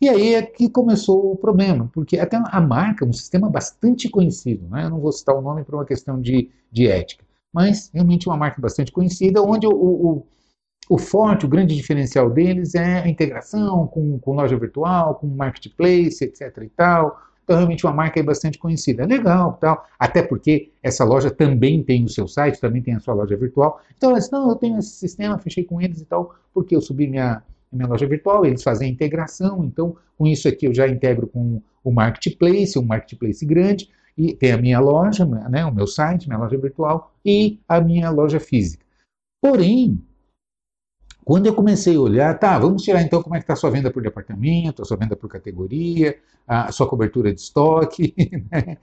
E 0.00 0.08
aí 0.08 0.34
é 0.34 0.42
que 0.42 0.68
começou 0.68 1.32
o 1.32 1.36
problema, 1.36 1.90
porque 1.94 2.18
até 2.18 2.36
a 2.36 2.60
marca, 2.60 3.04
um 3.04 3.12
sistema 3.12 3.48
bastante 3.48 4.10
conhecido, 4.10 4.68
né? 4.68 4.84
eu 4.84 4.90
não 4.90 5.00
vou 5.00 5.10
citar 5.10 5.34
o 5.34 5.40
nome 5.40 5.64
por 5.64 5.74
uma 5.74 5.86
questão 5.86 6.20
de, 6.20 6.50
de 6.70 6.86
ética, 6.86 7.24
mas 7.56 7.90
realmente 7.90 8.28
uma 8.28 8.36
marca 8.36 8.60
bastante 8.60 8.92
conhecida, 8.92 9.40
onde 9.40 9.66
o, 9.66 9.70
o, 9.72 10.26
o 10.90 10.98
forte, 10.98 11.46
o 11.46 11.48
grande 11.48 11.74
diferencial 11.74 12.28
deles 12.28 12.74
é 12.74 13.00
a 13.00 13.08
integração 13.08 13.86
com, 13.86 14.18
com 14.18 14.34
loja 14.34 14.58
virtual, 14.58 15.14
com 15.14 15.26
marketplace, 15.26 16.22
etc. 16.22 16.54
e 16.62 16.68
tal. 16.68 17.18
Então, 17.42 17.56
realmente, 17.56 17.86
uma 17.86 17.94
marca 17.94 18.22
bastante 18.22 18.58
conhecida. 18.58 19.04
É 19.04 19.06
legal, 19.06 19.54
tal. 19.58 19.86
Até 19.98 20.22
porque 20.22 20.70
essa 20.82 21.02
loja 21.02 21.30
também 21.30 21.82
tem 21.82 22.04
o 22.04 22.10
seu 22.10 22.28
site, 22.28 22.60
também 22.60 22.82
tem 22.82 22.92
a 22.92 23.00
sua 23.00 23.14
loja 23.14 23.34
virtual. 23.38 23.80
Então, 23.96 24.10
eles, 24.10 24.30
não, 24.30 24.50
eu 24.50 24.56
tenho 24.56 24.78
esse 24.78 24.90
sistema, 24.90 25.38
fechei 25.38 25.64
com 25.64 25.80
eles 25.80 26.02
e 26.02 26.04
tal, 26.04 26.34
porque 26.52 26.76
eu 26.76 26.82
subi 26.82 27.08
minha, 27.08 27.42
minha 27.72 27.88
loja 27.88 28.06
virtual, 28.06 28.44
eles 28.44 28.62
fazem 28.62 28.90
a 28.90 28.92
integração. 28.92 29.64
Então, 29.64 29.96
com 30.18 30.26
isso 30.26 30.46
aqui, 30.46 30.66
eu 30.66 30.74
já 30.74 30.86
integro 30.86 31.26
com 31.26 31.62
o 31.82 31.90
marketplace, 31.90 32.78
um 32.78 32.84
marketplace 32.84 33.46
grande 33.46 33.88
e 34.16 34.34
tem 34.34 34.52
a 34.52 34.58
minha 34.58 34.80
loja, 34.80 35.24
né, 35.24 35.64
o 35.64 35.74
meu 35.74 35.86
site, 35.86 36.26
minha 36.26 36.38
loja 36.38 36.56
virtual 36.56 37.12
e 37.24 37.60
a 37.68 37.80
minha 37.80 38.10
loja 38.10 38.40
física. 38.40 38.84
Porém, 39.42 40.02
quando 41.24 41.46
eu 41.46 41.54
comecei 41.54 41.96
a 41.96 42.00
olhar, 42.00 42.38
tá, 42.38 42.58
vamos 42.58 42.82
tirar 42.82 43.02
então 43.02 43.22
como 43.22 43.34
é 43.34 43.38
que 43.38 43.44
está 43.44 43.54
a 43.54 43.56
sua 43.56 43.70
venda 43.70 43.90
por 43.90 44.02
departamento, 44.02 44.80
a 44.80 44.84
sua 44.84 44.96
venda 44.96 45.16
por 45.16 45.28
categoria, 45.28 46.18
a 46.46 46.70
sua 46.70 46.88
cobertura 46.88 47.34
de 47.34 47.40
estoque, 47.40 48.14
né? 48.50 48.78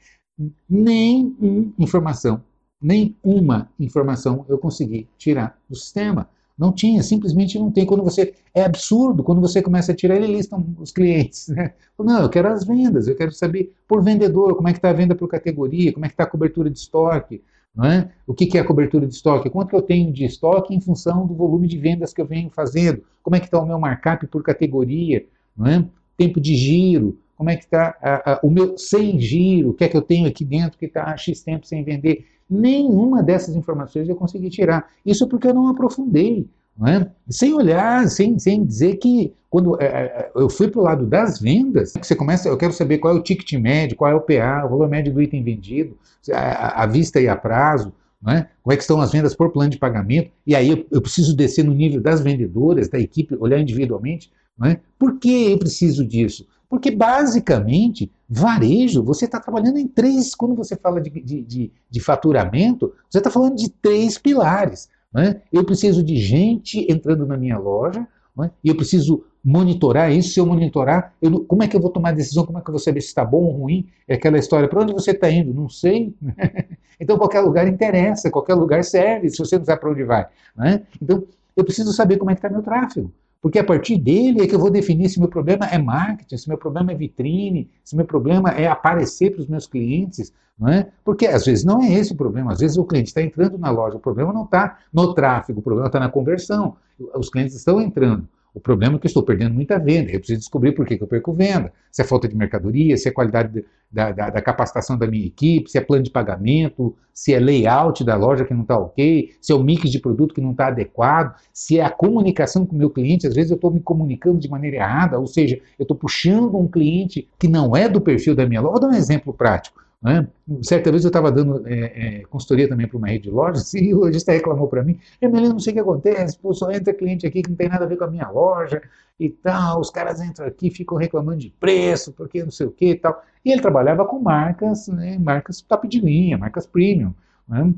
nem 0.69 1.35
uma 1.39 1.73
informação, 1.79 2.43
nem 2.81 3.15
uma 3.23 3.69
informação 3.79 4.45
eu 4.49 4.57
consegui 4.57 5.07
tirar 5.17 5.57
do 5.69 5.75
sistema. 5.75 6.29
Não 6.57 6.71
tinha, 6.71 7.01
simplesmente 7.01 7.57
não 7.57 7.71
tem. 7.71 7.85
Quando 7.85 8.03
você 8.03 8.33
é 8.53 8.63
absurdo, 8.63 9.23
quando 9.23 9.41
você 9.41 9.61
começa 9.61 9.91
a 9.91 9.95
tirar, 9.95 10.15
ele 10.15 10.27
lista 10.27 10.57
os 10.77 10.91
clientes. 10.91 11.47
Né? 11.53 11.73
Não, 11.97 12.21
eu 12.21 12.29
quero 12.29 12.49
as 12.49 12.65
vendas, 12.65 13.07
eu 13.07 13.15
quero 13.15 13.31
saber 13.31 13.73
por 13.87 14.03
vendedor, 14.03 14.55
como 14.55 14.67
é 14.67 14.71
que 14.71 14.77
está 14.77 14.89
a 14.89 14.93
venda 14.93 15.15
por 15.15 15.27
categoria, 15.27 15.93
como 15.93 16.05
é 16.05 16.09
que 16.09 16.13
está 16.13 16.23
a 16.23 16.27
cobertura 16.27 16.69
de 16.69 16.77
estoque, 16.77 17.41
não 17.75 17.85
é? 17.85 18.09
O 18.27 18.33
que, 18.33 18.45
que 18.45 18.57
é 18.57 18.61
a 18.61 18.65
cobertura 18.65 19.07
de 19.07 19.13
estoque? 19.13 19.49
Quanto 19.49 19.69
que 19.69 19.75
eu 19.75 19.81
tenho 19.81 20.11
de 20.11 20.25
estoque 20.25 20.75
em 20.75 20.81
função 20.81 21.25
do 21.25 21.33
volume 21.33 21.67
de 21.67 21.77
vendas 21.77 22.13
que 22.13 22.21
eu 22.21 22.25
venho 22.25 22.49
fazendo? 22.49 23.03
Como 23.21 23.35
é 23.35 23.39
que 23.39 23.45
está 23.45 23.59
o 23.59 23.65
meu 23.65 23.79
markup 23.79 24.27
por 24.27 24.43
categoria? 24.43 25.25
Não 25.57 25.65
é? 25.65 25.85
Tempo 26.17 26.39
de 26.39 26.55
giro, 26.55 27.17
como 27.35 27.49
é 27.49 27.55
que 27.55 27.63
está 27.63 28.39
o 28.43 28.49
meu 28.49 28.77
sem 28.77 29.19
giro, 29.19 29.71
o 29.71 29.73
que 29.73 29.83
é 29.83 29.89
que 29.89 29.97
eu 29.97 30.01
tenho 30.01 30.27
aqui 30.27 30.45
dentro 30.45 30.77
que 30.77 30.85
está 30.85 31.15
X 31.17 31.41
tempo 31.41 31.65
sem 31.65 31.83
vender. 31.83 32.25
Nenhuma 32.53 33.23
dessas 33.23 33.55
informações 33.55 34.07
eu 34.07 34.15
consegui 34.15 34.49
tirar. 34.49 34.87
Isso 35.05 35.27
porque 35.27 35.47
eu 35.47 35.53
não 35.53 35.67
aprofundei. 35.67 36.47
Não 36.77 36.87
é? 36.87 37.11
Sem 37.29 37.53
olhar, 37.53 38.07
sem, 38.07 38.37
sem 38.39 38.63
dizer 38.65 38.97
que 38.97 39.33
quando 39.49 39.79
é, 39.81 39.85
é 39.85 40.31
eu 40.35 40.49
fui 40.49 40.67
para 40.67 40.79
o 40.79 40.83
lado 40.83 41.05
das 41.05 41.39
vendas, 41.39 41.93
você 41.93 42.15
começa, 42.15 42.49
eu 42.49 42.57
quero 42.57 42.73
saber 42.73 42.97
qual 42.97 43.15
é 43.15 43.19
o 43.19 43.21
ticket 43.21 43.53
médio, 43.59 43.95
qual 43.95 44.11
é 44.11 44.15
o 44.15 44.21
PA, 44.21 44.65
o 44.65 44.69
valor 44.69 44.89
médio 44.89 45.13
do 45.13 45.21
item 45.21 45.43
vendido, 45.43 45.97
à 46.31 46.85
vista 46.87 47.21
e 47.21 47.27
a 47.27 47.35
prazo, 47.35 47.93
é? 48.27 48.47
como 48.61 48.73
é 48.73 48.75
que 48.75 48.81
estão 48.81 49.01
as 49.01 49.11
vendas 49.11 49.35
por 49.35 49.51
plano 49.51 49.69
de 49.69 49.77
pagamento, 49.77 50.31
e 50.47 50.55
aí 50.55 50.69
eu, 50.69 50.85
eu 50.89 51.01
preciso 51.01 51.35
descer 51.35 51.63
no 51.63 51.73
nível 51.73 52.01
das 52.01 52.21
vendedoras, 52.21 52.87
da 52.87 52.99
equipe, 52.99 53.35
olhar 53.39 53.59
individualmente. 53.59 54.31
É? 54.63 54.79
Por 54.97 55.19
que 55.19 55.51
eu 55.51 55.57
preciso 55.57 56.05
disso? 56.05 56.47
Porque, 56.73 56.89
basicamente, 56.89 58.11
varejo, 58.27 59.03
você 59.03 59.25
está 59.25 59.39
trabalhando 59.39 59.77
em 59.77 59.87
três, 59.87 60.33
quando 60.33 60.55
você 60.55 60.75
fala 60.75 60.99
de, 60.99 61.11
de, 61.11 61.43
de, 61.43 61.71
de 61.87 61.99
faturamento, 61.99 62.91
você 63.07 63.19
está 63.19 63.29
falando 63.29 63.55
de 63.55 63.69
três 63.69 64.17
pilares. 64.17 64.89
Né? 65.13 65.39
Eu 65.51 65.63
preciso 65.63 66.01
de 66.01 66.17
gente 66.17 66.83
entrando 66.91 67.27
na 67.27 67.37
minha 67.37 67.59
loja, 67.59 68.07
né? 68.35 68.49
e 68.63 68.69
eu 68.69 68.75
preciso 68.75 69.23
monitorar 69.45 70.11
isso. 70.11 70.33
Se 70.33 70.39
eu 70.39 70.47
monitorar, 70.47 71.13
eu, 71.21 71.45
como 71.45 71.61
é 71.61 71.67
que 71.67 71.75
eu 71.77 71.79
vou 71.79 71.91
tomar 71.91 72.09
a 72.09 72.13
decisão? 72.13 72.43
Como 72.43 72.57
é 72.57 72.61
que 72.63 72.69
eu 72.71 72.73
vou 72.73 72.81
saber 72.81 73.01
se 73.01 73.09
está 73.09 73.23
bom 73.23 73.43
ou 73.43 73.51
ruim? 73.51 73.87
É 74.07 74.15
aquela 74.15 74.39
história, 74.39 74.67
para 74.67 74.81
onde 74.81 74.93
você 74.93 75.11
está 75.11 75.29
indo? 75.29 75.53
Não 75.53 75.69
sei. 75.69 76.15
então, 76.99 77.19
qualquer 77.19 77.41
lugar 77.41 77.67
interessa, 77.67 78.31
qualquer 78.31 78.55
lugar 78.55 78.83
serve, 78.83 79.29
se 79.29 79.37
você 79.37 79.59
não 79.59 79.65
sabe 79.65 79.79
para 79.79 79.91
onde 79.91 80.03
vai. 80.03 80.25
Né? 80.57 80.81
Então, 80.99 81.23
eu 81.55 81.63
preciso 81.63 81.93
saber 81.93 82.17
como 82.17 82.31
é 82.31 82.33
que 82.33 82.39
está 82.39 82.49
meu 82.49 82.63
tráfego. 82.63 83.13
Porque 83.43 83.59
a 83.59 83.63
partir 83.63 83.97
dele 83.97 84.41
é 84.41 84.47
que 84.47 84.55
eu 84.55 84.59
vou 84.59 84.71
definir 84.71 85.09
se 85.09 85.19
meu 85.19 85.27
problema 85.27 85.65
é 85.65 85.77
marketing, 85.77 86.37
se 86.37 86.47
meu 86.47 86.57
problema 86.57 86.93
é 86.93 86.95
vitrine, 86.95 87.69
se 87.83 87.93
meu 87.93 88.05
problema 88.05 88.51
é 88.51 88.67
aparecer 88.67 89.31
para 89.31 89.41
os 89.41 89.49
meus 89.49 89.67
clientes, 89.67 90.31
não 90.57 90.69
é? 90.69 90.87
Porque 91.03 91.27
às 91.27 91.43
vezes 91.45 91.65
não 91.65 91.83
é 91.83 91.91
esse 91.91 92.13
o 92.13 92.15
problema, 92.15 92.53
às 92.53 92.59
vezes 92.59 92.77
o 92.77 92.85
cliente 92.85 93.07
está 93.07 93.21
entrando 93.21 93.57
na 93.57 93.69
loja, 93.69 93.97
o 93.97 93.99
problema 93.99 94.31
não 94.31 94.45
está 94.45 94.79
no 94.93 95.13
tráfego, 95.13 95.59
o 95.59 95.61
problema 95.61 95.87
está 95.87 95.99
na 95.99 96.07
conversão. 96.07 96.77
Os 97.17 97.29
clientes 97.29 97.53
estão 97.53 97.81
entrando. 97.81 98.25
O 98.53 98.59
problema 98.59 98.95
é 98.95 98.99
que 98.99 99.07
eu 99.07 99.09
estou 99.09 99.23
perdendo 99.23 99.55
muita 99.55 99.79
venda. 99.79 100.11
Eu 100.11 100.19
preciso 100.19 100.39
descobrir 100.39 100.73
por 100.73 100.85
que, 100.85 101.01
eu 101.01 101.07
perco 101.07 101.33
venda. 101.33 101.73
Se 101.91 102.03
é 102.03 102.05
falta 102.05 102.27
de 102.27 102.35
mercadoria, 102.35 102.95
se 102.95 103.09
é 103.09 103.11
qualidade 103.11 103.65
da, 103.91 104.11
da, 104.11 104.29
da, 104.29 104.41
capacitação 104.41 104.95
da 104.95 105.07
minha 105.07 105.25
equipe, 105.25 105.69
se 105.69 105.77
é 105.77 105.81
plano 105.81 106.03
de 106.03 106.11
pagamento, 106.11 106.95
se 107.11 107.33
é 107.33 107.39
layout 107.39 108.03
da 108.03 108.15
loja 108.15 108.45
que 108.45 108.53
não 108.53 108.61
está 108.61 108.77
ok, 108.77 109.31
se 109.41 109.51
é 109.51 109.55
o 109.55 109.63
mix 109.63 109.89
de 109.89 109.99
produto 109.99 110.35
que 110.35 110.41
não 110.41 110.51
está 110.51 110.67
adequado, 110.67 111.35
se 111.51 111.79
é 111.79 111.83
a 111.83 111.89
comunicação 111.89 112.63
com 112.65 112.75
o 112.75 112.77
meu 112.77 112.91
cliente. 112.91 113.25
Às 113.25 113.33
vezes 113.33 113.49
eu 113.49 113.55
estou 113.55 113.71
me 113.71 113.79
comunicando 113.79 114.37
de 114.39 114.49
maneira 114.49 114.77
errada, 114.77 115.19
ou 115.19 115.25
seja, 115.25 115.59
eu 115.79 115.83
estou 115.83 115.97
puxando 115.97 116.55
um 116.55 116.67
cliente 116.67 117.27
que 117.39 117.47
não 117.47 117.75
é 117.75 117.89
do 117.89 117.99
perfil 117.99 118.35
da 118.35 118.45
minha 118.45 118.61
loja. 118.61 118.79
Vou 118.79 118.81
dar 118.81 118.95
um 118.95 118.99
exemplo 118.99 119.33
prático. 119.33 119.81
Né? 120.03 120.27
Certa 120.61 120.91
vez 120.91 121.05
eu 121.05 121.07
estava 121.07 121.31
dando 121.31 121.65
é, 121.65 122.19
é, 122.19 122.25
consultoria 122.25 122.67
também 122.67 122.85
para 122.87 122.97
uma 122.97 123.07
rede 123.07 123.23
de 123.23 123.29
lojas 123.29 123.73
e 123.73 123.93
o 123.93 123.99
lojista 123.99 124.33
reclamou 124.33 124.67
para 124.67 124.83
mim: 124.83 124.99
Emily, 125.21 125.47
não 125.47 125.59
sei 125.59 125.71
o 125.71 125.73
que 125.75 125.79
acontece, 125.79 126.37
pô, 126.37 126.53
só 126.53 126.69
entra 126.71 126.93
cliente 126.93 127.25
aqui 127.25 127.41
que 127.41 127.49
não 127.49 127.55
tem 127.55 127.69
nada 127.69 127.85
a 127.85 127.87
ver 127.87 127.95
com 127.95 128.03
a 128.03 128.11
minha 128.11 128.29
loja 128.29 128.81
e 129.17 129.29
tal, 129.29 129.79
os 129.79 129.89
caras 129.89 130.19
entram 130.19 130.45
aqui 130.45 130.69
ficam 130.69 130.97
reclamando 130.97 131.37
de 131.37 131.49
preço, 131.51 132.11
porque 132.11 132.43
não 132.43 132.51
sei 132.51 132.67
o 132.67 132.71
que 132.71 132.91
e 132.91 132.95
tal. 132.95 133.23
E 133.45 133.51
ele 133.51 133.61
trabalhava 133.61 134.05
com 134.05 134.19
marcas, 134.19 134.87
né, 134.89 135.17
marcas 135.17 135.61
top 135.61 135.87
de 135.87 136.01
linha, 136.01 136.37
marcas 136.37 136.65
premium. 136.65 137.13
Né? 137.47 137.73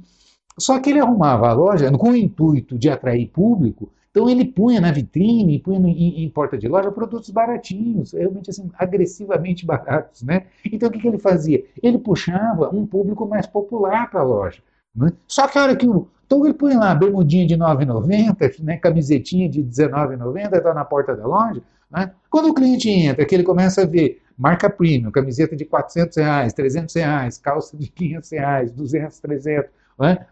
Só 0.58 0.80
que 0.80 0.90
ele 0.90 1.00
arrumava 1.00 1.50
a 1.50 1.54
loja 1.54 1.92
com 1.92 2.12
o 2.12 2.16
intuito 2.16 2.78
de 2.78 2.90
atrair 2.90 3.28
público 3.28 3.92
então 4.16 4.30
ele 4.30 4.46
punha 4.46 4.80
na 4.80 4.94
vitrine, 4.94 5.60
punha 5.60 5.78
em, 5.90 6.24
em, 6.24 6.30
porta 6.30 6.58
de 6.58 6.70
loja 6.70 6.90
produtos 6.90 7.30
baratinhos, 7.30 8.14
realmente 8.14 8.50
assim, 8.50 8.72
agressivamente 8.80 9.66
baratos, 9.68 10.24
né? 10.24 10.46
Então 10.64 10.88
o 10.88 10.92
que, 10.92 11.00
que 11.00 11.08
ele 11.10 11.18
fazia? 11.18 11.66
Ele 11.84 11.98
puxava 11.98 12.74
um 12.74 12.88
público 12.88 13.28
mais 13.28 13.46
popular 13.46 14.10
para 14.10 14.22
a 14.22 14.24
loja. 14.24 14.64
Né? 14.96 15.12
Só 15.28 15.50
que 15.50 15.58
a 15.58 15.64
hora 15.64 15.76
que 15.76 15.86
o. 15.86 16.08
Então 16.26 16.46
ele 16.46 16.54
põe 16.54 16.76
lá 16.76 16.96
bermudinha 16.96 17.46
de 17.46 17.56
R$ 17.56 17.60
9,90, 17.60 18.64
né, 18.64 18.78
camisetinha 18.78 19.50
de 19.50 19.60
R$19,90, 19.60 20.58
está 20.58 20.74
na 20.74 20.86
porta 20.86 21.14
da 21.14 21.28
loja. 21.28 21.62
Né? 21.92 22.10
Quando 22.30 22.50
o 22.50 22.54
cliente 22.54 22.90
entra, 22.90 23.26
que 23.26 23.36
ele 23.36 23.44
começa 23.44 23.82
a 23.82 23.86
ver 23.86 24.22
marca 24.38 24.70
premium, 24.70 25.12
camiseta 25.12 25.58
de 25.58 25.66
400 25.66 26.16
reais, 26.16 26.54
300, 26.54 26.96
reais, 26.96 27.38
calça 27.38 27.76
de 27.76 27.90
500 27.90 28.32
reais, 28.32 28.72
200, 28.72 29.20
300, 29.20 29.70
né? 30.00 30.26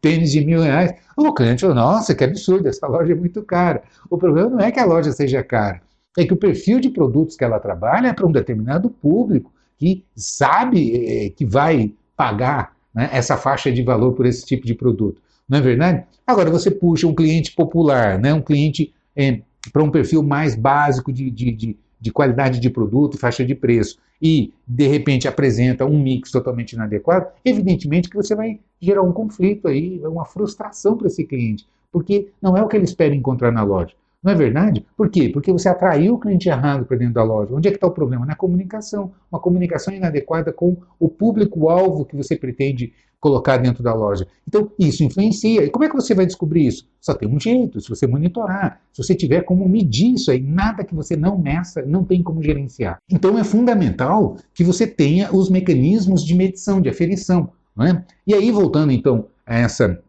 Tênis 0.00 0.32
de 0.32 0.44
mil 0.44 0.60
reais. 0.62 0.94
O 1.16 1.32
cliente 1.32 1.62
falou, 1.62 1.76
nossa, 1.76 2.14
que 2.14 2.24
absurdo, 2.24 2.68
essa 2.68 2.86
loja 2.86 3.12
é 3.12 3.16
muito 3.16 3.42
cara. 3.42 3.82
O 4.08 4.16
problema 4.16 4.50
não 4.50 4.60
é 4.60 4.70
que 4.70 4.80
a 4.80 4.84
loja 4.84 5.12
seja 5.12 5.42
cara, 5.42 5.80
é 6.16 6.24
que 6.24 6.32
o 6.32 6.36
perfil 6.36 6.80
de 6.80 6.90
produtos 6.90 7.36
que 7.36 7.44
ela 7.44 7.58
trabalha 7.58 8.08
é 8.08 8.12
para 8.12 8.26
um 8.26 8.32
determinado 8.32 8.88
público 8.88 9.52
que 9.78 10.04
sabe 10.14 11.26
é, 11.26 11.30
que 11.30 11.44
vai 11.44 11.92
pagar 12.16 12.74
né, 12.94 13.10
essa 13.12 13.36
faixa 13.36 13.70
de 13.70 13.82
valor 13.82 14.12
por 14.12 14.24
esse 14.24 14.44
tipo 14.46 14.66
de 14.66 14.74
produto. 14.74 15.20
Não 15.48 15.58
é 15.58 15.60
verdade? 15.60 16.04
Agora, 16.26 16.50
você 16.50 16.70
puxa 16.70 17.06
um 17.06 17.14
cliente 17.14 17.52
popular, 17.52 18.18
né, 18.18 18.32
um 18.32 18.40
cliente 18.40 18.94
é, 19.14 19.40
para 19.72 19.82
um 19.82 19.90
perfil 19.90 20.22
mais 20.22 20.54
básico 20.54 21.12
de, 21.12 21.30
de, 21.30 21.52
de, 21.52 21.76
de 22.00 22.10
qualidade 22.10 22.58
de 22.58 22.70
produto, 22.70 23.18
faixa 23.18 23.44
de 23.44 23.54
preço 23.54 23.98
e 24.20 24.52
de 24.66 24.86
repente 24.86 25.28
apresenta 25.28 25.84
um 25.84 25.98
mix 26.02 26.30
totalmente 26.30 26.72
inadequado, 26.72 27.28
evidentemente 27.44 28.08
que 28.08 28.16
você 28.16 28.34
vai 28.34 28.58
gerar 28.80 29.02
um 29.02 29.12
conflito 29.12 29.68
aí, 29.68 30.00
uma 30.04 30.24
frustração 30.24 30.96
para 30.96 31.06
esse 31.06 31.24
cliente, 31.24 31.66
porque 31.92 32.28
não 32.40 32.56
é 32.56 32.62
o 32.62 32.68
que 32.68 32.76
ele 32.76 32.84
espera 32.84 33.14
encontrar 33.14 33.50
na 33.50 33.62
loja. 33.62 33.94
Não 34.26 34.32
é 34.32 34.34
verdade? 34.34 34.84
Por 34.96 35.08
quê? 35.08 35.28
Porque 35.28 35.52
você 35.52 35.68
atraiu 35.68 36.14
o 36.14 36.18
cliente 36.18 36.48
errado 36.48 36.84
para 36.84 36.96
dentro 36.96 37.14
da 37.14 37.22
loja. 37.22 37.54
Onde 37.54 37.68
é 37.68 37.70
que 37.70 37.76
está 37.76 37.86
o 37.86 37.92
problema? 37.92 38.26
Na 38.26 38.34
comunicação. 38.34 39.12
Uma 39.30 39.38
comunicação 39.38 39.94
inadequada 39.94 40.52
com 40.52 40.76
o 40.98 41.08
público-alvo 41.08 42.04
que 42.04 42.16
você 42.16 42.34
pretende 42.34 42.92
colocar 43.20 43.56
dentro 43.56 43.84
da 43.84 43.94
loja. 43.94 44.26
Então, 44.44 44.68
isso 44.80 45.04
influencia. 45.04 45.62
E 45.62 45.70
como 45.70 45.84
é 45.84 45.88
que 45.88 45.94
você 45.94 46.12
vai 46.12 46.26
descobrir 46.26 46.66
isso? 46.66 46.88
Só 47.00 47.14
tem 47.14 47.28
um 47.28 47.38
jeito, 47.38 47.80
se 47.80 47.88
você 47.88 48.04
monitorar, 48.04 48.80
se 48.92 49.00
você 49.00 49.14
tiver 49.14 49.42
como 49.42 49.68
medir 49.68 50.14
isso 50.14 50.32
aí, 50.32 50.40
nada 50.40 50.82
que 50.82 50.92
você 50.92 51.14
não 51.14 51.38
meça, 51.38 51.82
não 51.82 52.02
tem 52.02 52.20
como 52.20 52.42
gerenciar. 52.42 52.98
Então, 53.08 53.38
é 53.38 53.44
fundamental 53.44 54.38
que 54.52 54.64
você 54.64 54.88
tenha 54.88 55.32
os 55.32 55.48
mecanismos 55.48 56.24
de 56.24 56.34
medição, 56.34 56.80
de 56.80 56.88
aferição. 56.88 57.52
É? 57.80 58.02
E 58.26 58.34
aí, 58.34 58.50
voltando 58.50 58.90
então 58.90 59.28
a 59.46 59.56
essa 59.56 60.02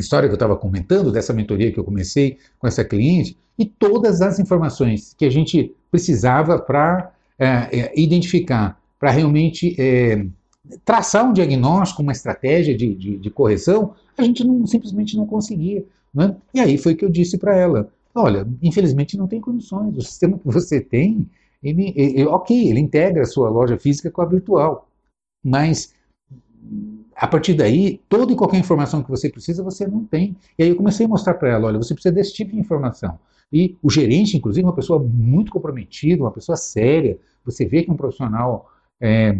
história 0.00 0.28
que 0.28 0.32
eu 0.32 0.36
estava 0.36 0.56
comentando, 0.56 1.12
dessa 1.12 1.32
mentoria 1.32 1.70
que 1.70 1.78
eu 1.78 1.84
comecei 1.84 2.38
com 2.58 2.66
essa 2.66 2.84
cliente, 2.84 3.36
e 3.58 3.66
todas 3.66 4.20
as 4.20 4.38
informações 4.38 5.14
que 5.14 5.24
a 5.24 5.30
gente 5.30 5.74
precisava 5.90 6.58
para 6.58 7.12
é, 7.38 7.46
é, 7.46 8.00
identificar, 8.00 8.80
para 8.98 9.10
realmente 9.10 9.74
é, 9.78 10.24
traçar 10.84 11.28
um 11.28 11.32
diagnóstico, 11.32 12.02
uma 12.02 12.12
estratégia 12.12 12.76
de, 12.76 12.94
de, 12.94 13.18
de 13.18 13.30
correção, 13.30 13.94
a 14.16 14.22
gente 14.22 14.44
não, 14.44 14.66
simplesmente 14.66 15.16
não 15.16 15.26
conseguia. 15.26 15.84
Né? 16.14 16.36
E 16.54 16.60
aí 16.60 16.78
foi 16.78 16.94
que 16.94 17.04
eu 17.04 17.10
disse 17.10 17.38
para 17.38 17.56
ela: 17.56 17.88
olha, 18.14 18.46
infelizmente 18.62 19.16
não 19.16 19.26
tem 19.26 19.40
condições, 19.40 19.96
o 19.96 20.02
sistema 20.02 20.38
que 20.38 20.46
você 20.46 20.80
tem, 20.80 21.28
ele, 21.62 21.92
ele, 21.96 22.24
ok, 22.26 22.70
ele 22.70 22.80
integra 22.80 23.22
a 23.22 23.26
sua 23.26 23.48
loja 23.48 23.78
física 23.78 24.10
com 24.10 24.22
a 24.22 24.26
virtual, 24.26 24.88
mas 25.44 25.94
a 27.16 27.26
partir 27.28 27.54
daí, 27.54 28.00
toda 28.08 28.32
e 28.32 28.36
qualquer 28.36 28.58
informação 28.58 29.02
que 29.02 29.10
você 29.10 29.28
precisa, 29.28 29.62
você 29.62 29.86
não 29.86 30.04
tem. 30.04 30.36
E 30.58 30.62
aí 30.64 30.68
eu 30.70 30.76
comecei 30.76 31.06
a 31.06 31.08
mostrar 31.08 31.34
para 31.34 31.50
ela: 31.50 31.68
olha, 31.68 31.78
você 31.78 31.94
precisa 31.94 32.14
desse 32.14 32.34
tipo 32.34 32.52
de 32.52 32.58
informação. 32.58 33.18
E 33.52 33.76
o 33.82 33.90
gerente, 33.90 34.36
inclusive, 34.36 34.64
uma 34.64 34.74
pessoa 34.74 34.98
muito 34.98 35.52
comprometida, 35.52 36.22
uma 36.22 36.30
pessoa 36.30 36.56
séria, 36.56 37.18
você 37.44 37.66
vê 37.66 37.82
que 37.82 37.90
é 37.90 37.92
um 37.92 37.96
profissional 37.96 38.70
é, 39.00 39.36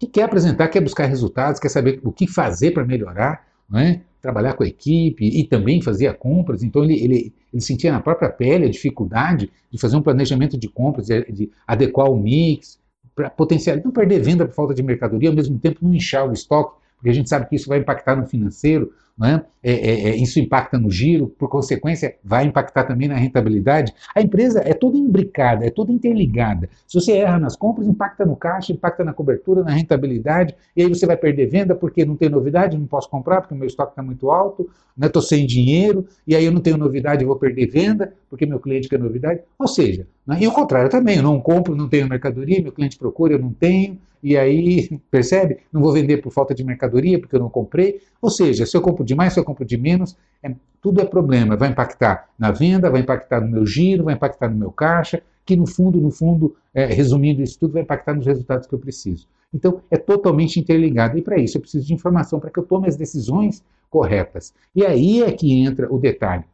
que 0.00 0.06
quer 0.06 0.22
apresentar, 0.22 0.68
quer 0.68 0.80
buscar 0.80 1.06
resultados, 1.06 1.60
quer 1.60 1.68
saber 1.68 2.00
o 2.02 2.12
que 2.12 2.26
fazer 2.26 2.70
para 2.70 2.84
melhorar, 2.84 3.46
é? 3.74 4.00
trabalhar 4.22 4.54
com 4.54 4.62
a 4.62 4.66
equipe 4.66 5.24
e 5.24 5.44
também 5.44 5.82
fazia 5.82 6.12
compras. 6.12 6.62
Então 6.62 6.82
ele, 6.84 6.94
ele, 6.94 7.34
ele 7.52 7.62
sentia 7.62 7.92
na 7.92 8.00
própria 8.00 8.28
pele 8.28 8.64
a 8.64 8.70
dificuldade 8.70 9.50
de 9.70 9.78
fazer 9.78 9.96
um 9.96 10.02
planejamento 10.02 10.58
de 10.58 10.68
compras, 10.68 11.06
de, 11.06 11.24
de 11.30 11.50
adequar 11.66 12.10
o 12.10 12.16
mix, 12.16 12.78
para 13.14 13.30
potencializar, 13.30 13.84
não 13.84 13.92
perder 13.92 14.20
venda 14.20 14.46
por 14.46 14.54
falta 14.54 14.74
de 14.74 14.82
mercadoria, 14.82 15.30
ao 15.30 15.34
mesmo 15.34 15.58
tempo 15.58 15.78
não 15.80 15.94
inchar 15.94 16.28
o 16.28 16.32
estoque, 16.32 16.76
porque 16.96 17.10
a 17.10 17.14
gente 17.14 17.28
sabe 17.28 17.48
que 17.48 17.56
isso 17.56 17.68
vai 17.68 17.78
impactar 17.78 18.16
no 18.16 18.26
financeiro, 18.26 18.92
né? 19.18 19.44
É, 19.62 19.72
é, 19.72 20.08
é, 20.10 20.16
isso 20.16 20.38
impacta 20.38 20.78
no 20.78 20.90
giro, 20.90 21.26
por 21.26 21.48
consequência, 21.48 22.16
vai 22.22 22.44
impactar 22.44 22.84
também 22.84 23.08
na 23.08 23.16
rentabilidade. 23.16 23.92
A 24.14 24.20
empresa 24.20 24.60
é 24.64 24.74
toda 24.74 24.96
imbricada, 24.96 25.66
é 25.66 25.70
toda 25.70 25.90
interligada. 25.90 26.68
Se 26.86 27.00
você 27.00 27.12
erra 27.12 27.38
nas 27.38 27.56
compras, 27.56 27.88
impacta 27.88 28.24
no 28.26 28.36
caixa, 28.36 28.72
impacta 28.72 29.02
na 29.02 29.14
cobertura, 29.14 29.64
na 29.64 29.70
rentabilidade, 29.70 30.54
e 30.76 30.82
aí 30.82 30.88
você 30.88 31.06
vai 31.06 31.16
perder 31.16 31.46
venda 31.46 31.74
porque 31.74 32.04
não 32.04 32.14
tem 32.14 32.28
novidade, 32.28 32.76
não 32.76 32.86
posso 32.86 33.08
comprar 33.08 33.40
porque 33.40 33.54
o 33.54 33.56
meu 33.56 33.66
estoque 33.66 33.92
está 33.92 34.02
muito 34.02 34.30
alto, 34.30 34.68
estou 35.02 35.22
né? 35.22 35.28
sem 35.28 35.46
dinheiro, 35.46 36.06
e 36.26 36.36
aí 36.36 36.44
eu 36.44 36.52
não 36.52 36.60
tenho 36.60 36.76
novidade, 36.76 37.22
eu 37.22 37.28
vou 37.28 37.36
perder 37.36 37.66
venda 37.66 38.12
porque 38.28 38.44
meu 38.44 38.60
cliente 38.60 38.88
quer 38.88 38.98
novidade. 38.98 39.40
Ou 39.58 39.66
seja, 39.66 40.06
né? 40.26 40.36
e 40.40 40.46
o 40.46 40.52
contrário 40.52 40.90
também, 40.90 41.16
eu 41.16 41.22
não 41.22 41.40
compro, 41.40 41.74
não 41.74 41.88
tenho 41.88 42.08
mercadoria, 42.08 42.62
meu 42.62 42.72
cliente 42.72 42.98
procura, 42.98 43.32
eu 43.32 43.38
não 43.38 43.52
tenho, 43.52 43.98
e 44.26 44.36
aí, 44.36 45.00
percebe? 45.08 45.58
Não 45.72 45.80
vou 45.80 45.92
vender 45.92 46.16
por 46.16 46.32
falta 46.32 46.52
de 46.52 46.64
mercadoria 46.64 47.18
porque 47.18 47.36
eu 47.36 47.40
não 47.40 47.48
comprei. 47.48 48.00
Ou 48.20 48.28
seja, 48.28 48.66
se 48.66 48.76
eu 48.76 48.80
compro 48.80 49.04
de 49.04 49.14
mais, 49.14 49.32
se 49.32 49.38
eu 49.38 49.44
compro 49.44 49.64
de 49.64 49.76
menos, 49.76 50.16
é, 50.42 50.52
tudo 50.82 51.00
é 51.00 51.04
problema. 51.04 51.56
Vai 51.56 51.68
impactar 51.68 52.28
na 52.36 52.50
venda, 52.50 52.90
vai 52.90 53.02
impactar 53.02 53.40
no 53.40 53.48
meu 53.48 53.64
giro, 53.64 54.04
vai 54.04 54.14
impactar 54.14 54.48
no 54.48 54.56
meu 54.56 54.72
caixa, 54.72 55.22
que 55.44 55.54
no 55.54 55.64
fundo, 55.64 56.00
no 56.00 56.10
fundo, 56.10 56.56
é, 56.74 56.86
resumindo 56.86 57.40
isso 57.40 57.56
tudo, 57.56 57.74
vai 57.74 57.82
impactar 57.82 58.14
nos 58.14 58.26
resultados 58.26 58.66
que 58.66 58.74
eu 58.74 58.80
preciso. 58.80 59.28
Então, 59.54 59.80
é 59.90 59.96
totalmente 59.96 60.58
interligado. 60.58 61.16
E 61.16 61.22
para 61.22 61.38
isso, 61.38 61.56
eu 61.56 61.60
preciso 61.60 61.86
de 61.86 61.94
informação 61.94 62.40
para 62.40 62.50
que 62.50 62.58
eu 62.58 62.64
tome 62.64 62.88
as 62.88 62.96
decisões 62.96 63.62
corretas. 63.88 64.52
E 64.74 64.84
aí 64.84 65.22
é 65.22 65.30
que 65.30 65.52
entra 65.52 65.86
o 65.92 65.98
detalhe. 65.98 66.44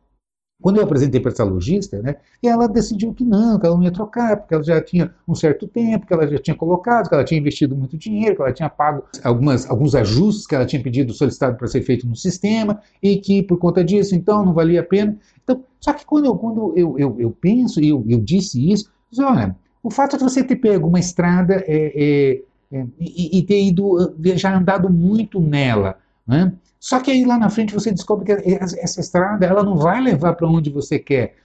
Quando 0.62 0.78
eu 0.78 0.84
apresentei 0.84 1.20
para 1.20 1.32
essa 1.32 1.44
lojista, 1.44 2.00
né, 2.00 2.16
ela 2.42 2.68
decidiu 2.68 3.12
que 3.12 3.24
não, 3.24 3.58
que 3.58 3.66
ela 3.66 3.76
não 3.76 3.82
ia 3.82 3.90
trocar, 3.90 4.36
porque 4.36 4.54
ela 4.54 4.62
já 4.62 4.80
tinha 4.80 5.12
um 5.26 5.34
certo 5.34 5.66
tempo, 5.66 6.06
que 6.06 6.14
ela 6.14 6.26
já 6.26 6.38
tinha 6.38 6.56
colocado, 6.56 7.08
que 7.08 7.14
ela 7.14 7.24
tinha 7.24 7.40
investido 7.40 7.76
muito 7.76 7.98
dinheiro, 7.98 8.36
que 8.36 8.42
ela 8.42 8.52
tinha 8.52 8.70
pago 8.70 9.04
algumas, 9.22 9.68
alguns 9.68 9.94
ajustes 9.94 10.46
que 10.46 10.54
ela 10.54 10.64
tinha 10.64 10.82
pedido, 10.82 11.12
solicitado 11.12 11.56
para 11.56 11.66
ser 11.66 11.82
feito 11.82 12.06
no 12.06 12.16
sistema, 12.16 12.80
e 13.02 13.16
que 13.16 13.42
por 13.42 13.58
conta 13.58 13.84
disso, 13.84 14.14
então, 14.14 14.44
não 14.44 14.54
valia 14.54 14.80
a 14.80 14.84
pena. 14.84 15.16
Então, 15.42 15.64
só 15.80 15.92
que 15.92 16.06
quando 16.06 16.26
eu, 16.26 16.36
quando 16.36 16.72
eu, 16.76 16.98
eu, 16.98 17.16
eu 17.18 17.30
penso, 17.30 17.80
e 17.80 17.88
eu, 17.88 18.04
eu 18.08 18.20
disse 18.20 18.70
isso, 18.70 18.86
eu 18.86 18.90
disse, 19.10 19.22
olha, 19.22 19.56
o 19.82 19.90
fato 19.90 20.16
de 20.16 20.22
você 20.22 20.44
ter 20.44 20.56
pego 20.56 20.86
uma 20.86 21.00
estrada 21.00 21.54
é, 21.66 21.92
é, 21.94 22.42
é, 22.72 22.86
e, 23.00 23.38
e, 23.38 23.42
ter 23.42 23.60
ido, 23.60 24.14
já 24.36 24.56
andado 24.56 24.88
muito 24.88 25.40
nela, 25.40 25.98
né? 26.26 26.52
Só 26.82 26.98
que 26.98 27.12
aí 27.12 27.24
lá 27.24 27.38
na 27.38 27.48
frente 27.48 27.72
você 27.72 27.92
descobre 27.92 28.24
que 28.24 28.54
essa 28.56 29.00
estrada 29.00 29.46
ela 29.46 29.62
não 29.62 29.76
vai 29.76 30.00
levar 30.00 30.34
para 30.34 30.48
onde 30.48 30.68
você 30.68 30.98
quer, 30.98 31.36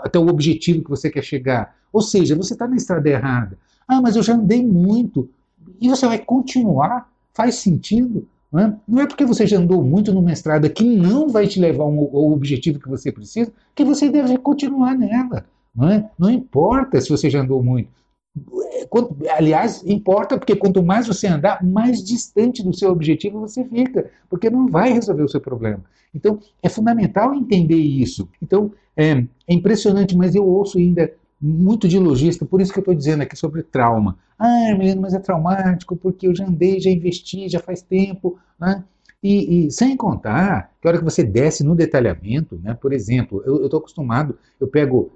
até 0.00 0.18
o 0.18 0.26
objetivo 0.26 0.82
que 0.82 0.88
você 0.88 1.10
quer 1.10 1.22
chegar. 1.22 1.76
Ou 1.92 2.00
seja, 2.00 2.34
você 2.34 2.54
está 2.54 2.66
na 2.66 2.74
estrada 2.74 3.06
errada. 3.06 3.58
Ah, 3.86 4.00
mas 4.00 4.16
eu 4.16 4.22
já 4.22 4.32
andei 4.32 4.64
muito. 4.64 5.28
E 5.78 5.86
você 5.86 6.06
vai 6.06 6.18
continuar? 6.18 7.12
Faz 7.34 7.56
sentido? 7.56 8.26
Não 8.50 8.58
é? 8.58 8.76
não 8.88 9.02
é 9.02 9.06
porque 9.06 9.26
você 9.26 9.46
já 9.46 9.58
andou 9.58 9.84
muito 9.84 10.14
numa 10.14 10.32
estrada 10.32 10.66
que 10.70 10.82
não 10.82 11.28
vai 11.28 11.46
te 11.46 11.60
levar 11.60 11.84
ao 11.84 12.32
objetivo 12.32 12.80
que 12.80 12.88
você 12.88 13.12
precisa, 13.12 13.52
que 13.74 13.84
você 13.84 14.08
deve 14.08 14.38
continuar 14.38 14.96
nela. 14.96 15.44
Não, 15.76 15.90
é? 15.90 16.10
não 16.18 16.30
importa 16.30 16.98
se 17.02 17.10
você 17.10 17.28
já 17.28 17.42
andou 17.42 17.62
muito. 17.62 17.90
Aliás, 19.36 19.82
importa 19.86 20.36
porque 20.36 20.56
quanto 20.56 20.82
mais 20.82 21.06
você 21.06 21.26
andar, 21.26 21.64
mais 21.64 22.02
distante 22.02 22.62
do 22.62 22.74
seu 22.74 22.90
objetivo 22.90 23.40
você 23.40 23.64
fica, 23.64 24.10
porque 24.28 24.50
não 24.50 24.68
vai 24.68 24.92
resolver 24.92 25.22
o 25.22 25.28
seu 25.28 25.40
problema. 25.40 25.84
Então, 26.14 26.38
é 26.62 26.68
fundamental 26.68 27.34
entender 27.34 27.76
isso. 27.76 28.28
Então, 28.40 28.72
é, 28.96 29.24
é 29.48 29.54
impressionante, 29.54 30.16
mas 30.16 30.34
eu 30.34 30.46
ouço 30.46 30.78
ainda 30.78 31.12
muito 31.40 31.86
de 31.88 31.98
lojista, 31.98 32.46
por 32.46 32.60
isso 32.60 32.72
que 32.72 32.78
eu 32.78 32.82
estou 32.82 32.94
dizendo 32.94 33.22
aqui 33.22 33.36
sobre 33.36 33.62
trauma. 33.62 34.16
Ah, 34.38 34.74
menino, 34.78 35.02
mas 35.02 35.14
é 35.14 35.18
traumático, 35.18 35.96
porque 35.96 36.26
eu 36.26 36.34
já 36.34 36.46
andei, 36.46 36.80
já 36.80 36.90
investi, 36.90 37.48
já 37.48 37.60
faz 37.60 37.82
tempo, 37.82 38.38
né? 38.58 38.82
E, 39.22 39.66
e, 39.66 39.70
sem 39.70 39.96
contar 39.96 40.70
que 40.80 40.86
a 40.86 40.90
hora 40.90 40.98
que 40.98 41.04
você 41.04 41.24
desce 41.24 41.64
no 41.64 41.74
detalhamento, 41.74 42.60
né, 42.62 42.74
por 42.74 42.92
exemplo, 42.92 43.42
eu 43.46 43.64
estou 43.64 43.80
acostumado, 43.80 44.38
eu 44.60 44.68
pego 44.68 45.12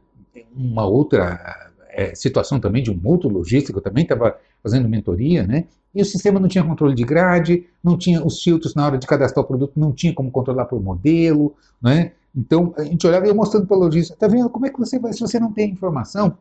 uma 0.57 0.87
outra 0.87 1.69
é, 1.99 2.15
situação 2.15 2.61
também 2.61 2.81
de 2.81 2.93
um 2.93 3.01
outro 3.03 3.29
logístico, 3.29 3.81
também 3.81 4.05
estava 4.05 4.39
fazendo 4.63 4.89
mentoria, 4.89 5.45
né? 5.45 5.65
E 5.93 6.01
o 6.01 6.05
sistema 6.05 6.39
não 6.39 6.47
tinha 6.47 6.63
controle 6.63 6.95
de 6.95 7.03
grade, 7.03 7.67
não 7.83 7.99
tinha 7.99 8.25
os 8.25 8.41
filtros 8.41 8.73
na 8.73 8.87
hora 8.87 8.97
de 8.97 9.05
cadastrar 9.05 9.45
o 9.45 9.49
produto, 9.49 9.73
não 9.75 9.93
tinha 9.93 10.15
como 10.15 10.31
controlar 10.31 10.67
por 10.67 10.81
modelo, 10.81 11.57
né? 11.83 12.13
Então 12.33 12.73
a 12.77 12.85
gente 12.85 13.05
olhava 13.05 13.27
e 13.27 13.31
ia 13.31 13.35
mostrando 13.35 13.67
para 13.67 13.77
o 13.77 13.81
lojista, 13.81 14.15
tá 14.15 14.29
vendo 14.29 14.49
como 14.49 14.67
é 14.67 14.71
que 14.71 14.79
você 14.79 14.97
vai, 14.97 15.13
se 15.13 15.19
você 15.19 15.41
não 15.41 15.53
tem 15.53 15.73
informação? 15.73 16.39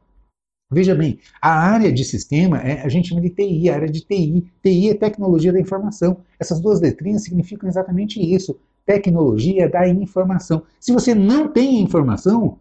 Veja 0.69 0.93
bem, 0.93 1.17
a 1.41 1.49
área 1.49 1.91
de 1.91 2.03
sistema, 2.03 2.59
é, 2.59 2.83
a 2.83 2.89
gente 2.89 3.09
chama 3.09 3.21
de 3.21 3.31
TI, 3.31 3.67
a 3.71 3.75
área 3.75 3.89
de 3.89 4.01
TI. 4.01 4.51
TI 4.61 4.89
é 4.89 4.93
tecnologia 4.93 5.51
da 5.51 5.59
informação. 5.59 6.17
Essas 6.39 6.59
duas 6.59 6.79
letrinhas 6.81 7.23
significam 7.23 7.67
exatamente 7.67 8.19
isso. 8.19 8.59
Tecnologia 8.85 9.67
da 9.67 9.87
informação. 9.87 10.61
Se 10.79 10.93
você 10.93 11.15
não 11.15 11.47
tem 11.47 11.81
informação, 11.81 12.59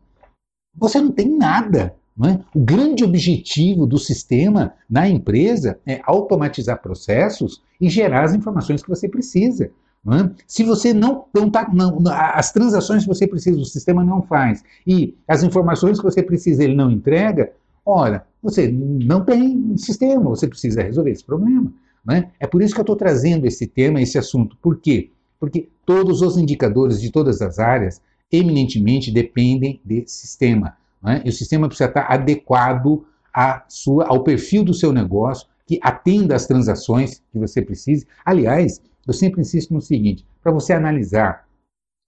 você 0.74 0.98
não 0.98 1.10
tem 1.10 1.28
nada. 1.28 1.94
É? 2.24 2.38
O 2.54 2.60
grande 2.60 3.04
objetivo 3.04 3.86
do 3.86 3.98
sistema 3.98 4.72
na 4.88 5.06
empresa 5.06 5.78
é 5.86 6.00
automatizar 6.02 6.80
processos 6.80 7.62
e 7.78 7.90
gerar 7.90 8.24
as 8.24 8.34
informações 8.34 8.82
que 8.82 8.88
você 8.88 9.06
precisa. 9.06 9.70
É? 10.08 10.30
Se 10.46 10.62
você 10.62 10.94
não, 10.94 11.26
não 11.34 11.50
tá, 11.50 11.68
não, 11.70 11.98
as 12.08 12.52
transações 12.52 13.02
que 13.02 13.08
você 13.08 13.26
precisa, 13.26 13.60
o 13.60 13.64
sistema 13.66 14.02
não 14.02 14.22
faz, 14.22 14.64
e 14.86 15.14
as 15.28 15.42
informações 15.42 15.98
que 15.98 16.04
você 16.04 16.22
precisa, 16.22 16.64
ele 16.64 16.74
não 16.74 16.90
entrega, 16.90 17.52
ora, 17.84 18.24
você 18.42 18.68
não 18.68 19.22
tem 19.22 19.76
sistema, 19.76 20.30
você 20.30 20.48
precisa 20.48 20.82
resolver 20.82 21.10
esse 21.10 21.24
problema. 21.24 21.70
É? 22.08 22.28
é 22.40 22.46
por 22.46 22.62
isso 22.62 22.72
que 22.72 22.80
eu 22.80 22.84
estou 22.84 22.96
trazendo 22.96 23.46
esse 23.46 23.66
tema, 23.66 24.00
esse 24.00 24.16
assunto. 24.16 24.56
Por 24.62 24.78
quê? 24.78 25.10
Porque 25.40 25.68
todos 25.84 26.22
os 26.22 26.38
indicadores 26.38 27.00
de 27.00 27.10
todas 27.10 27.42
as 27.42 27.58
áreas 27.58 28.00
eminentemente 28.30 29.10
dependem 29.10 29.80
de 29.84 30.04
sistema. 30.06 30.76
Né? 31.06 31.22
E 31.24 31.28
o 31.28 31.32
sistema 31.32 31.68
precisa 31.68 31.88
estar 31.88 32.12
adequado 32.12 33.06
à 33.32 33.64
sua, 33.68 34.06
ao 34.08 34.24
perfil 34.24 34.64
do 34.64 34.74
seu 34.74 34.92
negócio, 34.92 35.46
que 35.64 35.78
atenda 35.80 36.34
às 36.34 36.46
transações 36.46 37.22
que 37.30 37.38
você 37.38 37.62
precise. 37.62 38.06
Aliás, 38.24 38.82
eu 39.06 39.12
sempre 39.12 39.40
insisto 39.40 39.72
no 39.72 39.80
seguinte: 39.80 40.26
para 40.42 40.50
você 40.50 40.72
analisar, 40.72 41.46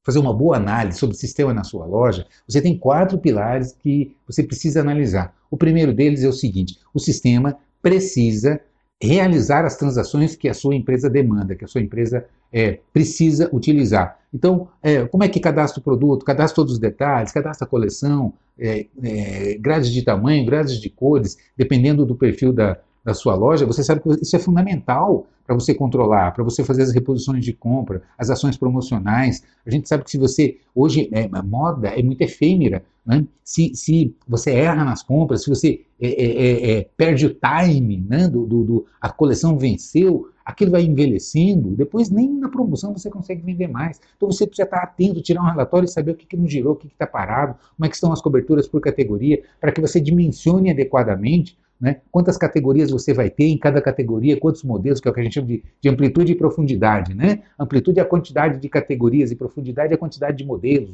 fazer 0.05 0.19
uma 0.19 0.35
boa 0.35 0.57
análise 0.57 0.99
sobre 0.99 1.15
o 1.15 1.19
sistema 1.19 1.55
na 1.55 1.63
sua 1.63 1.87
loja, 1.87 2.27
você 2.47 2.61
tem 2.61 2.77
quatro 2.77 3.19
pilares 3.19 3.73
que 3.73 4.17
você 4.27 4.43
precisa 4.43 4.81
analisar. 4.81 5.35
O 5.51 5.57
primeiro 5.57 5.93
deles 5.93 6.25
é 6.25 6.29
o 6.29 6.33
seguinte: 6.33 6.79
o 6.93 6.99
sistema 6.99 7.57
precisa 7.81 8.61
realizar 9.01 9.65
as 9.65 9.77
transações 9.77 10.35
que 10.35 10.49
a 10.49 10.55
sua 10.55 10.75
empresa 10.75 11.09
demanda, 11.09 11.55
que 11.55 11.65
a 11.65 11.69
sua 11.69 11.81
empresa 11.81 12.27
é, 12.53 12.81
precisa 12.93 13.49
utilizar. 13.53 14.18
Então, 14.33 14.69
é, 14.83 15.07
como 15.07 15.25
é 15.25 15.29
que 15.29 15.41
cadastra 15.41 15.81
o 15.81 15.83
produto? 15.83 16.25
Cadastra 16.25 16.57
todos 16.57 16.75
os 16.75 16.79
detalhes, 16.79 17.33
cadastra 17.33 17.67
a 17.67 17.71
coleção, 17.71 18.33
é, 18.59 18.87
é, 19.03 19.59
grades 19.59 19.91
de 19.91 20.03
tamanho, 20.03 20.45
grades 20.45 20.81
de 20.81 20.91
cores, 20.91 21.39
dependendo 21.57 22.05
do 22.05 22.15
perfil 22.15 22.53
da, 22.53 22.79
da 23.05 23.15
sua 23.15 23.35
loja, 23.35 23.65
você 23.65 23.83
sabe 23.83 24.03
que 24.03 24.23
isso 24.23 24.37
é 24.37 24.39
fundamental 24.39 25.27
para 25.47 25.55
você 25.55 25.73
controlar, 25.73 26.33
para 26.33 26.45
você 26.45 26.63
fazer 26.63 26.83
as 26.83 26.93
reposições 26.93 27.43
de 27.43 27.55
compra, 27.55 28.03
as 28.19 28.29
ações 28.29 28.59
promocionais. 28.59 29.43
A 29.67 29.71
gente 29.71 29.89
sabe 29.89 30.05
que 30.05 30.11
se 30.11 30.19
você, 30.19 30.59
hoje, 30.75 31.09
é, 31.11 31.27
moda 31.43 31.89
é 31.89 32.03
muito 32.03 32.21
efêmera, 32.21 32.85
né? 33.07 33.25
se, 33.43 33.75
se 33.75 34.15
você 34.29 34.51
erra 34.51 34.85
nas 34.85 35.03
compras, 35.03 35.45
se 35.45 35.49
você 35.49 35.81
é, 35.99 36.09
é, 36.09 36.27
é, 36.27 36.71
é 36.73 36.89
perde 36.99 37.25
o 37.25 37.35
time, 37.35 38.05
né? 38.07 38.29
do, 38.29 38.45
do, 38.45 38.63
do, 38.63 38.87
a 39.01 39.09
coleção 39.09 39.57
venceu, 39.57 40.29
aquilo 40.49 40.71
vai 40.71 40.83
envelhecendo, 40.83 41.77
depois 41.77 42.09
nem 42.09 42.33
na 42.33 42.49
promoção 42.49 42.95
você 42.97 43.11
consegue 43.11 43.43
vender 43.43 43.69
mais. 43.69 44.01
Então 44.17 44.33
você 44.33 44.47
precisa 44.47 44.65
estar 44.65 44.79
atento, 44.79 45.21
tirar 45.21 45.43
um 45.43 45.51
relatório 45.51 45.85
e 45.85 45.91
saber 45.91 46.13
o 46.13 46.15
que, 46.15 46.25
que 46.25 46.39
não 46.39 46.49
girou, 46.49 46.73
o 46.73 46.77
que 46.77 46.87
está 46.87 47.07
parado, 47.07 47.55
como 47.77 47.85
é 47.85 47.89
que 47.89 47.95
estão 47.95 48.11
as 48.13 48.23
coberturas 48.23 48.67
por 48.67 48.81
categoria, 48.81 49.43
para 49.61 49.71
que 49.71 49.81
você 49.81 50.01
dimensione 50.01 50.71
adequadamente 50.71 51.59
né? 51.81 52.01
Quantas 52.11 52.37
categorias 52.37 52.91
você 52.91 53.15
vai 53.15 53.31
ter 53.31 53.45
em 53.45 53.57
cada 53.57 53.81
categoria, 53.81 54.37
quantos 54.37 54.65
modelos, 54.65 55.01
que 55.01 55.07
é 55.07 55.11
o 55.11 55.15
que 55.15 55.21
a 55.21 55.23
gente 55.23 55.35
chama 55.35 55.47
de, 55.47 55.63
de 55.81 55.89
amplitude 55.89 56.33
e 56.33 56.35
profundidade. 56.35 57.15
Né? 57.15 57.43
Amplitude 57.57 58.01
é 58.01 58.03
a 58.03 58.05
quantidade 58.05 58.59
de 58.59 58.69
categorias 58.69 59.31
e 59.31 59.37
profundidade 59.37 59.93
é 59.93 59.95
a 59.95 59.99
quantidade 59.99 60.37
de 60.37 60.45
modelos, 60.45 60.93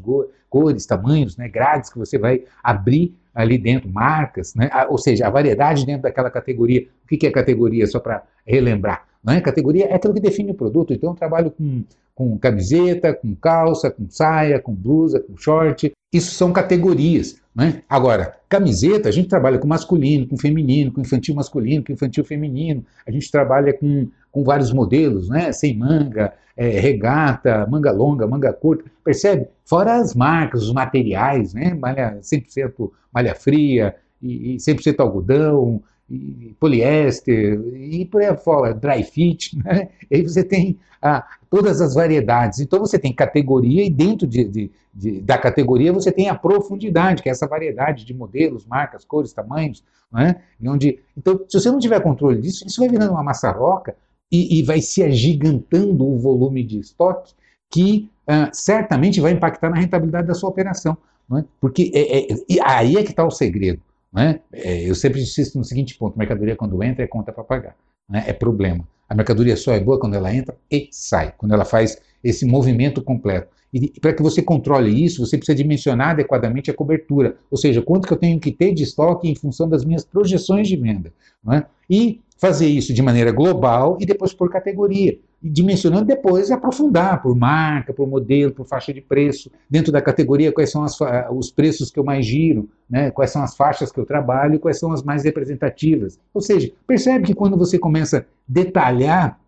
cores, 0.50 0.84
tamanhos, 0.84 1.38
né? 1.38 1.48
grades 1.48 1.90
que 1.90 1.98
você 1.98 2.18
vai 2.18 2.44
abrir 2.62 3.14
ali 3.34 3.56
dentro, 3.56 3.90
marcas, 3.90 4.54
né? 4.54 4.68
ou 4.90 4.98
seja, 4.98 5.26
a 5.26 5.30
variedade 5.30 5.86
dentro 5.86 6.02
daquela 6.02 6.30
categoria. 6.30 6.86
O 7.02 7.06
que 7.06 7.26
é 7.26 7.30
categoria, 7.30 7.86
só 7.86 7.98
para 7.98 8.22
relembrar? 8.46 9.06
Né? 9.24 9.40
Categoria 9.40 9.86
é 9.86 9.94
aquilo 9.94 10.14
que 10.14 10.20
define 10.20 10.50
o 10.50 10.54
produto. 10.54 10.92
Então 10.92 11.10
eu 11.10 11.16
trabalho 11.16 11.50
com, 11.50 11.82
com 12.14 12.38
camiseta, 12.38 13.14
com 13.14 13.34
calça, 13.34 13.90
com 13.90 14.08
saia, 14.08 14.60
com 14.60 14.74
blusa, 14.74 15.20
com 15.20 15.36
short. 15.36 15.92
Isso 16.12 16.34
são 16.34 16.52
categorias. 16.52 17.40
Né? 17.54 17.82
Agora, 17.88 18.36
camiseta, 18.48 19.08
a 19.08 19.12
gente 19.12 19.28
trabalha 19.28 19.58
com 19.58 19.66
masculino, 19.66 20.26
com 20.26 20.36
feminino, 20.36 20.92
com 20.92 21.00
infantil 21.00 21.34
masculino, 21.34 21.84
com 21.84 21.92
infantil 21.92 22.24
feminino, 22.24 22.84
a 23.06 23.10
gente 23.10 23.30
trabalha 23.30 23.72
com, 23.72 24.08
com 24.30 24.44
vários 24.44 24.72
modelos, 24.72 25.28
né? 25.28 25.52
sem 25.52 25.76
manga, 25.76 26.32
é, 26.56 26.68
regata, 26.80 27.66
manga 27.68 27.92
longa, 27.92 28.26
manga 28.26 28.52
curta, 28.52 28.84
percebe? 29.04 29.46
Fora 29.64 29.96
as 29.96 30.14
marcas, 30.14 30.64
os 30.64 30.72
materiais, 30.72 31.54
né? 31.54 31.74
malha 31.74 32.18
100% 32.20 32.90
malha 33.12 33.34
fria, 33.34 33.94
e, 34.20 34.54
e 34.54 34.56
100% 34.56 34.98
algodão, 34.98 35.82
e 36.08 36.54
poliéster, 36.60 37.58
e 37.74 38.04
por 38.04 38.22
aí 38.22 38.36
fora, 38.36 38.74
dry 38.74 39.02
fit, 39.02 39.56
né? 39.64 39.88
E 40.10 40.16
aí 40.16 40.22
você 40.22 40.44
tem 40.44 40.78
ah, 41.00 41.26
todas 41.50 41.80
as 41.80 41.94
variedades. 41.94 42.60
Então 42.60 42.78
você 42.78 42.98
tem 42.98 43.12
categoria 43.12 43.84
e 43.84 43.90
dentro 43.90 44.26
de, 44.26 44.44
de, 44.44 44.70
de, 44.92 45.20
da 45.20 45.38
categoria 45.38 45.92
você 45.92 46.12
tem 46.12 46.28
a 46.28 46.34
profundidade, 46.34 47.22
que 47.22 47.28
é 47.28 47.32
essa 47.32 47.46
variedade 47.46 48.04
de 48.04 48.14
modelos, 48.14 48.66
marcas, 48.66 49.04
cores, 49.04 49.32
tamanhos, 49.32 49.82
né? 50.12 50.36
Onde, 50.66 51.00
então, 51.16 51.40
se 51.48 51.58
você 51.58 51.70
não 51.70 51.78
tiver 51.78 52.00
controle 52.00 52.40
disso, 52.40 52.64
isso 52.66 52.80
vai 52.80 52.88
virando 52.88 53.12
uma 53.12 53.22
maçaroca 53.22 53.96
e, 54.30 54.58
e 54.58 54.62
vai 54.62 54.80
se 54.80 55.02
agigantando 55.02 56.06
o 56.06 56.18
volume 56.18 56.62
de 56.62 56.78
estoque 56.78 57.34
que 57.70 58.08
ah, 58.26 58.50
certamente 58.52 59.20
vai 59.20 59.32
impactar 59.32 59.70
na 59.70 59.76
rentabilidade 59.76 60.26
da 60.26 60.34
sua 60.34 60.48
operação. 60.50 60.96
Né? 61.28 61.44
Porque 61.60 61.90
é, 61.94 62.32
é, 62.32 62.36
aí 62.64 62.96
é 62.96 63.02
que 63.02 63.10
está 63.10 63.24
o 63.24 63.30
segredo. 63.30 63.80
Né? 64.14 64.40
É, 64.52 64.88
eu 64.88 64.94
sempre 64.94 65.20
insisto 65.20 65.58
no 65.58 65.64
seguinte 65.64 65.96
ponto: 65.98 66.16
mercadoria, 66.16 66.54
quando 66.54 66.82
entra, 66.82 67.04
é 67.04 67.08
conta 67.08 67.32
para 67.32 67.42
pagar. 67.42 67.76
Né? 68.08 68.24
É 68.26 68.32
problema. 68.32 68.86
A 69.08 69.14
mercadoria 69.14 69.56
só 69.56 69.72
é 69.72 69.80
boa 69.80 69.98
quando 69.98 70.14
ela 70.14 70.32
entra 70.32 70.56
e 70.70 70.88
sai, 70.90 71.34
quando 71.36 71.52
ela 71.52 71.64
faz 71.64 72.00
esse 72.22 72.46
movimento 72.46 73.02
completo. 73.02 73.48
E, 73.72 73.90
para 74.00 74.12
que 74.12 74.22
você 74.22 74.40
controle 74.40 75.04
isso, 75.04 75.26
você 75.26 75.36
precisa 75.36 75.56
dimensionar 75.56 76.10
adequadamente 76.10 76.70
a 76.70 76.74
cobertura, 76.74 77.36
ou 77.50 77.58
seja, 77.58 77.82
quanto 77.82 78.06
que 78.06 78.14
eu 78.14 78.16
tenho 78.16 78.38
que 78.38 78.52
ter 78.52 78.72
de 78.72 78.84
estoque 78.84 79.28
em 79.28 79.34
função 79.34 79.68
das 79.68 79.84
minhas 79.84 80.04
projeções 80.04 80.68
de 80.68 80.76
venda. 80.76 81.12
Né? 81.44 81.66
E 81.90 82.20
fazer 82.38 82.68
isso 82.68 82.94
de 82.94 83.02
maneira 83.02 83.32
global 83.32 83.98
e 84.00 84.06
depois 84.06 84.32
por 84.32 84.48
categoria 84.48 85.18
dimensionando 85.44 86.06
depois 86.06 86.50
aprofundar 86.50 87.20
por 87.22 87.36
marca, 87.36 87.92
por 87.92 88.08
modelo, 88.08 88.52
por 88.52 88.66
faixa 88.66 88.92
de 88.92 89.00
preço, 89.00 89.50
dentro 89.68 89.92
da 89.92 90.00
categoria 90.00 90.52
quais 90.52 90.70
são 90.70 90.82
as, 90.82 90.98
os 91.30 91.50
preços 91.50 91.90
que 91.90 91.98
eu 91.98 92.04
mais 92.04 92.24
giro, 92.24 92.68
né, 92.88 93.10
quais 93.10 93.30
são 93.30 93.42
as 93.42 93.56
faixas 93.56 93.92
que 93.92 94.00
eu 94.00 94.06
trabalho, 94.06 94.58
quais 94.58 94.78
são 94.78 94.92
as 94.92 95.02
mais 95.02 95.24
representativas. 95.24 96.18
Ou 96.32 96.40
seja, 96.40 96.72
percebe 96.86 97.26
que 97.26 97.34
quando 97.34 97.56
você 97.56 97.78
começa 97.78 98.18
a 98.18 98.24
detalhar 98.48 99.38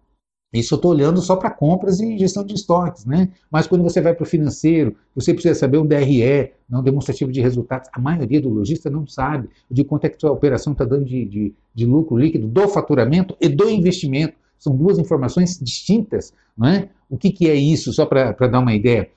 isso 0.52 0.74
eu 0.74 0.76
estou 0.76 0.92
olhando 0.92 1.20
só 1.20 1.36
para 1.36 1.50
compras 1.50 2.00
e 2.00 2.16
gestão 2.16 2.44
de 2.44 2.54
estoques, 2.54 3.04
né? 3.04 3.30
Mas 3.50 3.66
quando 3.66 3.82
você 3.82 4.00
vai 4.00 4.14
para 4.14 4.22
o 4.22 4.26
financeiro, 4.26 4.96
você 5.14 5.34
precisa 5.34 5.54
saber 5.54 5.78
um 5.78 5.86
DRE, 5.86 6.52
não 6.68 6.82
demonstrativo 6.82 7.32
de 7.32 7.40
resultados. 7.40 7.90
A 7.92 8.00
maioria 8.00 8.40
do 8.40 8.48
lojista 8.48 8.88
não 8.88 9.06
sabe 9.06 9.48
de 9.70 9.84
quanto 9.84 10.04
é 10.04 10.08
que 10.08 10.24
a 10.24 10.30
operação 10.30 10.72
está 10.72 10.84
dando 10.84 11.04
de, 11.04 11.24
de, 11.24 11.54
de 11.74 11.84
lucro 11.84 12.16
líquido 12.16 12.46
do 12.46 12.68
faturamento 12.68 13.36
e 13.40 13.48
do 13.48 13.68
investimento. 13.68 14.34
São 14.58 14.74
duas 14.76 14.98
informações 14.98 15.58
distintas. 15.60 16.32
Não 16.56 16.68
é? 16.68 16.88
O 17.08 17.16
que, 17.16 17.30
que 17.30 17.48
é 17.48 17.54
isso, 17.54 17.92
só 17.92 18.06
para 18.06 18.32
dar 18.32 18.60
uma 18.60 18.74
ideia? 18.74 19.08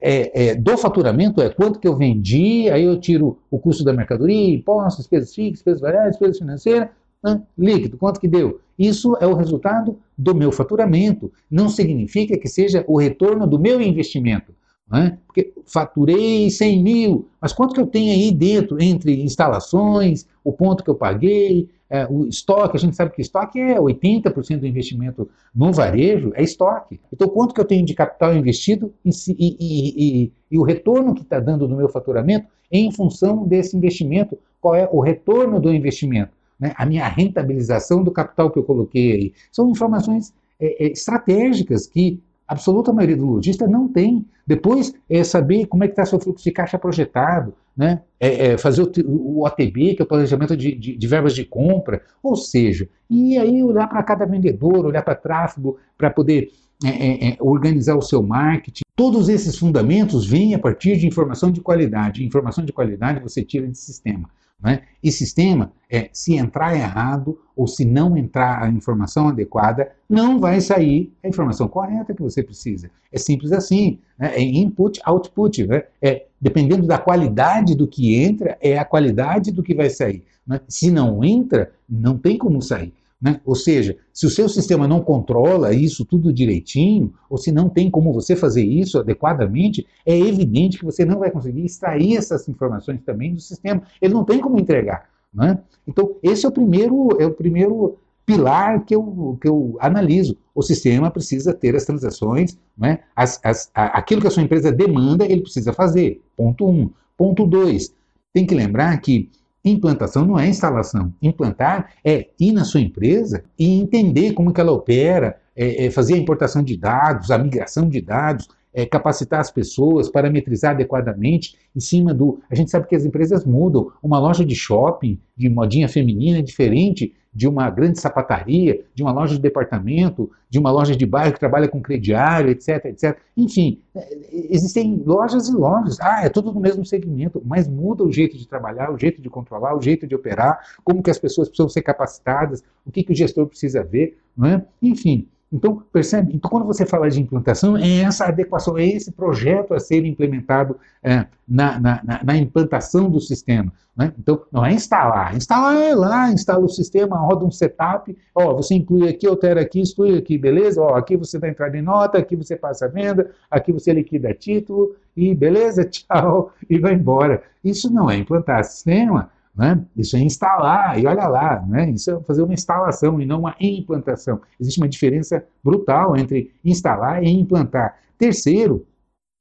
É, 0.00 0.48
é, 0.48 0.54
do 0.54 0.76
faturamento 0.76 1.40
é 1.40 1.48
quanto 1.48 1.78
que 1.78 1.86
eu 1.86 1.96
vendi, 1.96 2.68
aí 2.70 2.84
eu 2.84 2.98
tiro 2.98 3.38
o 3.48 3.58
custo 3.58 3.84
da 3.84 3.92
mercadoria, 3.92 4.54
impostos, 4.54 4.98
despesas 5.04 5.32
fixas, 5.32 5.52
despesas 5.52 5.80
variáveis, 5.80 6.12
despesas 6.12 6.38
financeiras, 6.38 6.88
Né? 7.22 7.40
Líquido, 7.56 7.96
quanto 7.96 8.18
que 8.18 8.26
deu? 8.26 8.60
Isso 8.76 9.16
é 9.20 9.26
o 9.26 9.34
resultado 9.34 9.96
do 10.18 10.34
meu 10.34 10.50
faturamento. 10.50 11.32
Não 11.48 11.68
significa 11.68 12.36
que 12.36 12.48
seja 12.48 12.84
o 12.88 12.98
retorno 12.98 13.46
do 13.46 13.60
meu 13.60 13.80
investimento. 13.80 14.52
Né? 14.90 15.18
Porque 15.26 15.52
faturei 15.64 16.50
100 16.50 16.82
mil, 16.82 17.28
mas 17.40 17.52
quanto 17.52 17.74
que 17.74 17.80
eu 17.80 17.86
tenho 17.86 18.12
aí 18.12 18.30
dentro, 18.30 18.82
entre 18.82 19.22
instalações, 19.22 20.26
o 20.44 20.52
ponto 20.52 20.84
que 20.84 20.90
eu 20.90 20.94
paguei, 20.94 21.68
é, 21.88 22.06
o 22.10 22.26
estoque, 22.26 22.76
a 22.76 22.80
gente 22.80 22.96
sabe 22.96 23.14
que 23.14 23.20
estoque 23.20 23.60
é 23.60 23.78
80% 23.78 24.60
do 24.60 24.66
investimento 24.66 25.28
no 25.54 25.72
varejo, 25.72 26.32
é 26.34 26.42
estoque. 26.42 26.98
Então, 27.12 27.28
quanto 27.28 27.54
que 27.54 27.60
eu 27.60 27.66
tenho 27.66 27.84
de 27.84 27.94
capital 27.94 28.34
investido 28.34 28.94
e, 29.04 29.10
e, 29.28 30.24
e, 30.24 30.32
e 30.50 30.58
o 30.58 30.62
retorno 30.62 31.14
que 31.14 31.22
está 31.22 31.38
dando 31.38 31.68
no 31.68 31.76
meu 31.76 31.90
faturamento 31.90 32.46
em 32.70 32.90
função 32.90 33.46
desse 33.46 33.76
investimento, 33.76 34.38
qual 34.58 34.74
é 34.74 34.88
o 34.90 35.00
retorno 35.00 35.60
do 35.60 35.70
investimento, 35.72 36.32
né? 36.58 36.72
a 36.76 36.86
minha 36.86 37.06
rentabilização 37.06 38.02
do 38.02 38.10
capital 38.10 38.50
que 38.50 38.58
eu 38.58 38.64
coloquei 38.64 39.12
aí. 39.12 39.32
São 39.50 39.70
informações 39.70 40.32
é, 40.58 40.86
é, 40.86 40.92
estratégicas 40.92 41.86
que 41.86 42.18
absoluta 42.52 42.92
maioria 42.92 43.16
do 43.16 43.26
lojista 43.26 43.66
não 43.66 43.88
tem. 43.88 44.24
Depois 44.46 44.94
é 45.08 45.22
saber 45.24 45.66
como 45.66 45.84
é 45.84 45.86
que 45.86 45.92
está 45.92 46.04
seu 46.04 46.20
fluxo 46.20 46.44
de 46.44 46.50
caixa 46.50 46.78
projetado, 46.78 47.54
né? 47.76 48.02
É, 48.20 48.48
é 48.48 48.58
fazer 48.58 48.82
o, 48.82 48.92
o, 49.06 49.46
OTB, 49.46 49.94
que 49.94 50.02
é 50.02 50.04
o 50.04 50.08
planejamento 50.08 50.56
de, 50.56 50.74
de, 50.74 50.96
de, 50.96 51.06
verbas 51.06 51.34
de 51.34 51.44
compra, 51.44 52.02
ou 52.22 52.36
seja, 52.36 52.88
e 53.08 53.38
aí 53.38 53.62
olhar 53.62 53.88
para 53.88 54.02
cada 54.02 54.24
vendedor, 54.24 54.84
olhar 54.84 55.02
para 55.02 55.14
tráfego, 55.14 55.78
para 55.96 56.10
poder 56.10 56.50
é, 56.84 56.88
é, 56.88 57.28
é, 57.30 57.36
organizar 57.40 57.96
o 57.96 58.02
seu 58.02 58.22
marketing. 58.22 58.82
Todos 58.96 59.28
esses 59.28 59.56
fundamentos 59.56 60.26
vêm 60.26 60.54
a 60.54 60.58
partir 60.58 60.98
de 60.98 61.06
informação 61.06 61.50
de 61.50 61.60
qualidade. 61.60 62.24
Informação 62.24 62.64
de 62.64 62.72
qualidade 62.72 63.20
você 63.20 63.42
tira 63.42 63.66
de 63.66 63.78
sistema. 63.78 64.28
Né? 64.62 64.82
E 65.02 65.10
sistema, 65.10 65.72
é, 65.90 66.08
se 66.12 66.34
entrar 66.36 66.74
errado 66.74 67.38
ou 67.56 67.66
se 67.66 67.84
não 67.84 68.16
entrar 68.16 68.62
a 68.62 68.68
informação 68.68 69.28
adequada, 69.28 69.90
não 70.08 70.38
vai 70.38 70.60
sair 70.60 71.12
a 71.22 71.28
informação 71.28 71.66
correta 71.66 72.14
que 72.14 72.22
você 72.22 72.42
precisa. 72.42 72.88
É 73.10 73.18
simples 73.18 73.50
assim. 73.50 73.98
Né? 74.16 74.32
É 74.36 74.40
input, 74.40 75.00
output. 75.04 75.66
Né? 75.66 75.82
É, 76.00 76.26
dependendo 76.40 76.86
da 76.86 76.96
qualidade 76.98 77.74
do 77.74 77.88
que 77.88 78.14
entra, 78.14 78.56
é 78.60 78.78
a 78.78 78.84
qualidade 78.84 79.50
do 79.50 79.62
que 79.62 79.74
vai 79.74 79.90
sair. 79.90 80.22
Né? 80.46 80.60
Se 80.68 80.90
não 80.90 81.24
entra, 81.24 81.72
não 81.88 82.16
tem 82.16 82.38
como 82.38 82.62
sair. 82.62 82.94
Né? 83.22 83.40
Ou 83.44 83.54
seja, 83.54 83.96
se 84.12 84.26
o 84.26 84.30
seu 84.30 84.48
sistema 84.48 84.88
não 84.88 85.00
controla 85.00 85.72
isso 85.72 86.04
tudo 86.04 86.32
direitinho, 86.32 87.14
ou 87.30 87.38
se 87.38 87.52
não 87.52 87.68
tem 87.68 87.88
como 87.88 88.12
você 88.12 88.34
fazer 88.34 88.64
isso 88.64 88.98
adequadamente, 88.98 89.86
é 90.04 90.18
evidente 90.18 90.76
que 90.76 90.84
você 90.84 91.04
não 91.04 91.20
vai 91.20 91.30
conseguir 91.30 91.64
extrair 91.64 92.16
essas 92.16 92.48
informações 92.48 93.00
também 93.02 93.32
do 93.32 93.40
sistema. 93.40 93.80
Ele 94.00 94.12
não 94.12 94.24
tem 94.24 94.40
como 94.40 94.58
entregar. 94.58 95.08
Né? 95.32 95.56
Então, 95.86 96.16
esse 96.20 96.44
é 96.44 96.48
o 96.48 96.52
primeiro, 96.52 97.10
é 97.20 97.24
o 97.24 97.30
primeiro 97.30 97.96
pilar 98.26 98.84
que 98.84 98.94
eu, 98.94 99.38
que 99.40 99.48
eu 99.48 99.76
analiso. 99.78 100.36
O 100.52 100.60
sistema 100.60 101.08
precisa 101.08 101.54
ter 101.54 101.76
as 101.76 101.84
transações, 101.84 102.58
né? 102.76 103.00
as, 103.14 103.38
as, 103.44 103.70
a, 103.72 103.98
aquilo 103.98 104.20
que 104.20 104.26
a 104.26 104.30
sua 104.32 104.42
empresa 104.42 104.72
demanda, 104.72 105.24
ele 105.24 105.42
precisa 105.42 105.72
fazer. 105.72 106.20
Ponto 106.36 106.68
um. 106.68 106.90
Ponto 107.16 107.46
dois, 107.46 107.94
tem 108.32 108.44
que 108.44 108.54
lembrar 108.54 108.98
que 109.00 109.30
Implantação 109.64 110.24
não 110.24 110.38
é 110.38 110.48
instalação. 110.48 111.12
Implantar 111.22 111.92
é 112.04 112.28
ir 112.38 112.52
na 112.52 112.64
sua 112.64 112.80
empresa 112.80 113.44
e 113.58 113.80
entender 113.80 114.32
como 114.32 114.52
que 114.52 114.60
ela 114.60 114.72
opera, 114.72 115.38
é, 115.54 115.86
é 115.86 115.90
fazer 115.90 116.14
a 116.14 116.18
importação 116.18 116.62
de 116.62 116.76
dados, 116.76 117.30
a 117.30 117.38
migração 117.38 117.88
de 117.88 118.00
dados, 118.00 118.48
é, 118.74 118.86
capacitar 118.86 119.40
as 119.40 119.50
pessoas, 119.50 120.08
parametrizar 120.08 120.72
adequadamente 120.72 121.56
em 121.74 121.80
cima 121.80 122.14
do. 122.14 122.40
A 122.50 122.54
gente 122.54 122.70
sabe 122.70 122.86
que 122.86 122.96
as 122.96 123.04
empresas 123.04 123.44
mudam. 123.44 123.92
Uma 124.02 124.18
loja 124.18 124.44
de 124.44 124.54
shopping, 124.54 125.18
de 125.36 125.48
modinha 125.48 125.88
feminina, 125.88 126.38
é 126.38 126.42
diferente 126.42 127.14
de 127.34 127.48
uma 127.48 127.70
grande 127.70 127.98
sapataria, 127.98 128.84
de 128.94 129.02
uma 129.02 129.10
loja 129.10 129.34
de 129.36 129.40
departamento, 129.40 130.30
de 130.50 130.58
uma 130.58 130.70
loja 130.70 130.94
de 130.94 131.06
bairro 131.06 131.32
que 131.32 131.40
trabalha 131.40 131.66
com 131.66 131.80
crediário, 131.80 132.50
etc, 132.50 132.84
etc. 132.86 133.18
Enfim, 133.34 133.80
é, 133.94 134.18
existem 134.50 135.02
lojas 135.04 135.48
e 135.48 135.52
lojas. 135.52 135.98
Ah, 136.00 136.24
é 136.24 136.28
tudo 136.28 136.52
no 136.52 136.60
mesmo 136.60 136.84
segmento, 136.84 137.42
mas 137.44 137.66
muda 137.66 138.04
o 138.04 138.12
jeito 138.12 138.36
de 138.36 138.46
trabalhar, 138.46 138.92
o 138.92 138.98
jeito 138.98 139.22
de 139.22 139.30
controlar, 139.30 139.74
o 139.74 139.80
jeito 139.80 140.06
de 140.06 140.14
operar, 140.14 140.60
como 140.84 141.02
que 141.02 141.10
as 141.10 141.18
pessoas 141.18 141.48
precisam 141.48 141.70
ser 141.70 141.82
capacitadas, 141.82 142.62
o 142.84 142.92
que, 142.92 143.02
que 143.02 143.12
o 143.12 143.16
gestor 143.16 143.46
precisa 143.46 143.82
ver, 143.82 144.18
não 144.36 144.46
é? 144.46 144.64
Enfim, 144.82 145.26
então, 145.52 145.82
percebe? 145.92 146.34
Então, 146.34 146.50
quando 146.50 146.64
você 146.64 146.86
fala 146.86 147.10
de 147.10 147.20
implantação, 147.20 147.76
é 147.76 147.98
essa 147.98 148.24
adequação, 148.24 148.78
é 148.78 148.86
esse 148.86 149.12
projeto 149.12 149.74
a 149.74 149.78
ser 149.78 150.04
implementado 150.06 150.78
é, 151.02 151.26
na, 151.46 151.78
na, 151.78 152.20
na, 152.24 152.36
implantação 152.36 153.10
do 153.10 153.20
sistema. 153.20 153.70
Né? 153.94 154.14
Então, 154.18 154.42
não 154.50 154.64
é 154.64 154.72
instalar. 154.72 155.36
Instalar 155.36 155.76
é 155.76 155.94
lá, 155.94 156.32
instala 156.32 156.64
o 156.64 156.68
sistema, 156.68 157.18
roda 157.18 157.44
um 157.44 157.50
setup, 157.50 158.16
ó, 158.34 158.54
você 158.54 158.74
inclui 158.74 159.06
aqui, 159.06 159.26
altera 159.26 159.60
aqui, 159.60 159.82
exclui 159.82 160.16
aqui, 160.16 160.38
beleza? 160.38 160.80
Ó, 160.80 160.94
aqui 160.94 161.18
você 161.18 161.38
dá 161.38 161.48
entrada 161.48 161.76
em 161.76 161.82
nota, 161.82 162.16
aqui 162.16 162.34
você 162.34 162.56
passa 162.56 162.86
a 162.86 162.88
venda, 162.88 163.30
aqui 163.50 163.70
você 163.72 163.92
liquida 163.92 164.32
título, 164.32 164.96
e 165.14 165.34
beleza, 165.34 165.84
tchau, 165.88 166.52
e 166.68 166.78
vai 166.78 166.94
embora. 166.94 167.42
Isso 167.62 167.92
não 167.92 168.10
é 168.10 168.16
implantar 168.16 168.64
sistema, 168.64 169.30
né? 169.54 169.84
Isso 169.96 170.16
é 170.16 170.20
instalar, 170.20 170.98
e 170.98 171.06
olha 171.06 171.26
lá, 171.28 171.64
né? 171.66 171.90
isso 171.90 172.10
é 172.10 172.20
fazer 172.20 172.42
uma 172.42 172.54
instalação 172.54 173.20
e 173.20 173.26
não 173.26 173.40
uma 173.40 173.54
implantação. 173.60 174.40
Existe 174.58 174.80
uma 174.80 174.88
diferença 174.88 175.44
brutal 175.62 176.16
entre 176.16 176.52
instalar 176.64 177.22
e 177.22 177.28
implantar. 177.28 177.98
Terceiro, 178.16 178.86